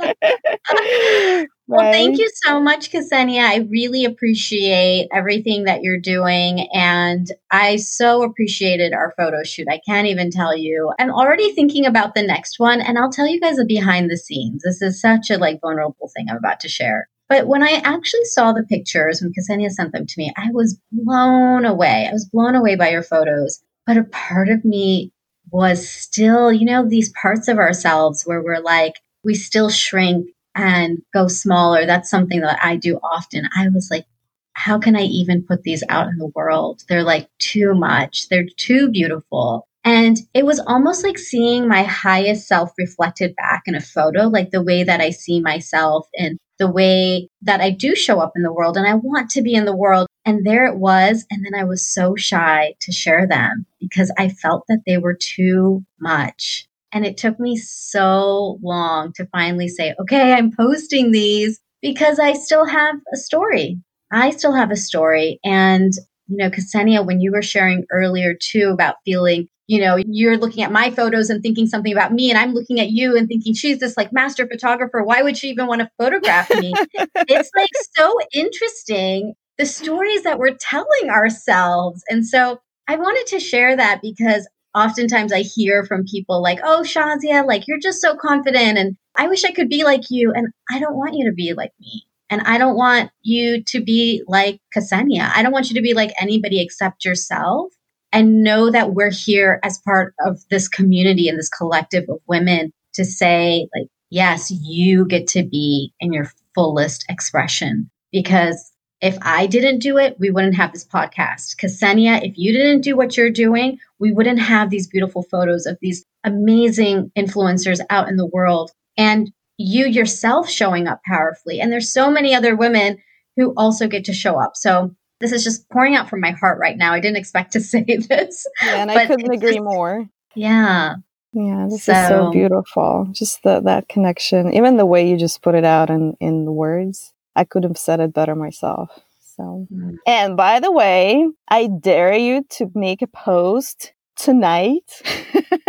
[1.70, 3.44] Well, thank you so much, Ksenia.
[3.44, 6.66] I really appreciate everything that you're doing.
[6.72, 9.68] And I so appreciated our photo shoot.
[9.70, 10.92] I can't even tell you.
[10.98, 12.80] I'm already thinking about the next one.
[12.80, 14.64] And I'll tell you guys a behind the scenes.
[14.64, 17.08] This is such a like vulnerable thing I'm about to share.
[17.28, 20.76] But when I actually saw the pictures, when Ksenia sent them to me, I was
[20.90, 22.08] blown away.
[22.08, 23.62] I was blown away by your photos.
[23.86, 25.12] But a part of me
[25.52, 28.94] was still, you know, these parts of ourselves where we're like,
[29.24, 31.86] we still shrink and go smaller.
[31.86, 33.48] That's something that I do often.
[33.56, 34.06] I was like,
[34.54, 36.82] how can I even put these out in the world?
[36.88, 38.28] They're like too much.
[38.28, 39.66] They're too beautiful.
[39.84, 44.50] And it was almost like seeing my highest self reflected back in a photo, like
[44.50, 48.42] the way that I see myself and the way that I do show up in
[48.42, 50.06] the world and I want to be in the world.
[50.26, 51.24] And there it was.
[51.30, 55.14] And then I was so shy to share them because I felt that they were
[55.14, 56.66] too much.
[56.92, 62.34] And it took me so long to finally say, okay, I'm posting these because I
[62.34, 63.80] still have a story.
[64.12, 65.40] I still have a story.
[65.42, 65.92] And,
[66.28, 70.64] you know, Ksenia, when you were sharing earlier too about feeling, you know, you're looking
[70.64, 73.54] at my photos and thinking something about me, and I'm looking at you and thinking,
[73.54, 75.00] she's this like master photographer.
[75.00, 76.74] Why would she even want to photograph me?
[76.94, 82.02] it's like so interesting the stories that we're telling ourselves.
[82.08, 82.58] And so
[82.88, 87.68] I wanted to share that because oftentimes I hear from people like, oh, Shazia, like
[87.68, 90.32] you're just so confident and I wish I could be like you.
[90.34, 92.06] And I don't want you to be like me.
[92.28, 95.30] And I don't want you to be like Ksenia.
[95.32, 97.70] I don't want you to be like anybody except yourself.
[98.12, 102.72] And know that we're here as part of this community and this collective of women
[102.94, 109.46] to say, like, yes, you get to be in your fullest expression because if I
[109.46, 111.56] didn't do it, we wouldn't have this podcast.
[111.56, 115.78] Ksenia, if you didn't do what you're doing, we wouldn't have these beautiful photos of
[115.80, 121.60] these amazing influencers out in the world and you yourself showing up powerfully.
[121.60, 122.98] And there's so many other women
[123.36, 124.52] who also get to show up.
[124.54, 126.92] So this is just pouring out from my heart right now.
[126.92, 128.46] I didn't expect to say this.
[128.62, 130.08] Yeah, and I couldn't agree just, more.
[130.34, 130.94] Yeah.
[131.32, 133.08] Yeah, this so, is so beautiful.
[133.12, 136.52] Just the, that connection, even the way you just put it out in, in the
[136.52, 137.12] words.
[137.36, 138.90] I could have said it better myself.
[139.36, 139.96] So, mm.
[140.06, 145.02] and by the way, I dare you to make a post tonight.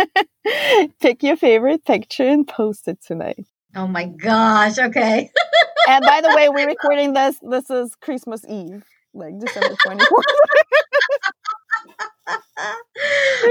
[1.00, 3.46] Pick your favorite picture and post it tonight.
[3.74, 4.78] Oh my gosh.
[4.78, 5.30] Okay.
[5.88, 7.36] and by the way, we're recording this.
[7.42, 8.84] This is Christmas Eve,
[9.14, 10.06] like December 24th.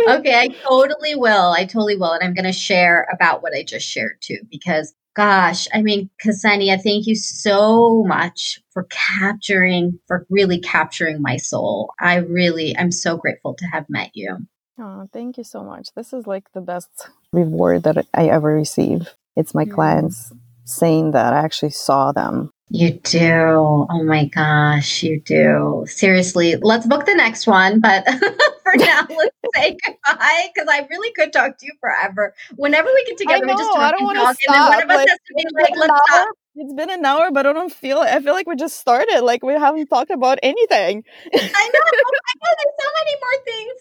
[0.20, 1.52] okay, I totally will.
[1.52, 2.12] I totally will.
[2.12, 6.10] And I'm going to share about what I just shared too, because Gosh, I mean,
[6.24, 11.94] Ksenia, thank you so much for capturing, for really capturing my soul.
[12.00, 14.38] I really, I'm so grateful to have met you.
[14.80, 15.90] Oh, thank you so much.
[15.96, 19.10] This is like the best reward that I ever receive.
[19.36, 19.74] It's my mm.
[19.74, 20.32] clients
[20.64, 22.52] saying that I actually saw them.
[22.74, 23.86] You do.
[23.90, 25.84] Oh my gosh, you do.
[25.88, 27.82] Seriously, let's book the next one.
[27.82, 28.06] But
[28.64, 32.34] for now, let's say goodbye because I really could talk to you forever.
[32.56, 34.56] Whenever we get together, know, we just talk and talk, stop.
[34.56, 37.04] and then one of us like, has to be like, "Let's stop." It's been an
[37.04, 38.00] hour, but I don't feel.
[38.00, 39.20] I feel like we just started.
[39.20, 41.04] Like we haven't talked about anything.
[41.34, 41.44] I know.
[41.44, 42.52] Oh I know.
[42.58, 43.76] There's so many more things.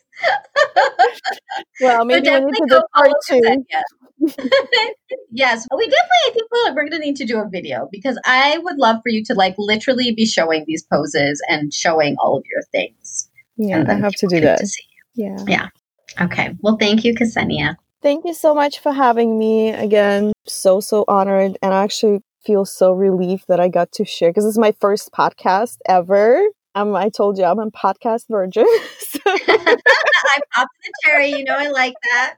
[1.80, 3.64] well, maybe we need to do part two.
[5.30, 6.24] yes, we definitely.
[6.26, 9.08] I think we're going to need to do a video because I would love for
[9.08, 13.30] you to like literally be showing these poses and showing all of your things.
[13.56, 14.58] Yeah, I have to do that.
[14.58, 14.82] To
[15.14, 15.44] yeah.
[15.46, 15.68] Yeah.
[16.20, 16.56] Okay.
[16.60, 17.76] Well, thank you, Ksenia.
[18.02, 20.32] Thank you so much for having me again.
[20.46, 21.58] So, so honored.
[21.62, 24.72] And I actually feel so relieved that I got to share because this is my
[24.80, 26.42] first podcast ever.
[26.74, 28.66] Um, I told you I'm a podcast virgin.
[28.98, 29.20] so.
[29.26, 31.30] I popped the cherry.
[31.30, 32.34] You know, I like that.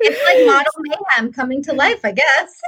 [0.00, 2.60] It's like model mayhem coming to life, I guess.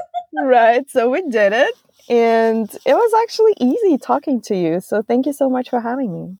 [0.43, 0.89] right.
[0.91, 1.75] So we did it.
[2.09, 4.81] And it was actually easy talking to you.
[4.81, 6.37] So thank you so much for having me.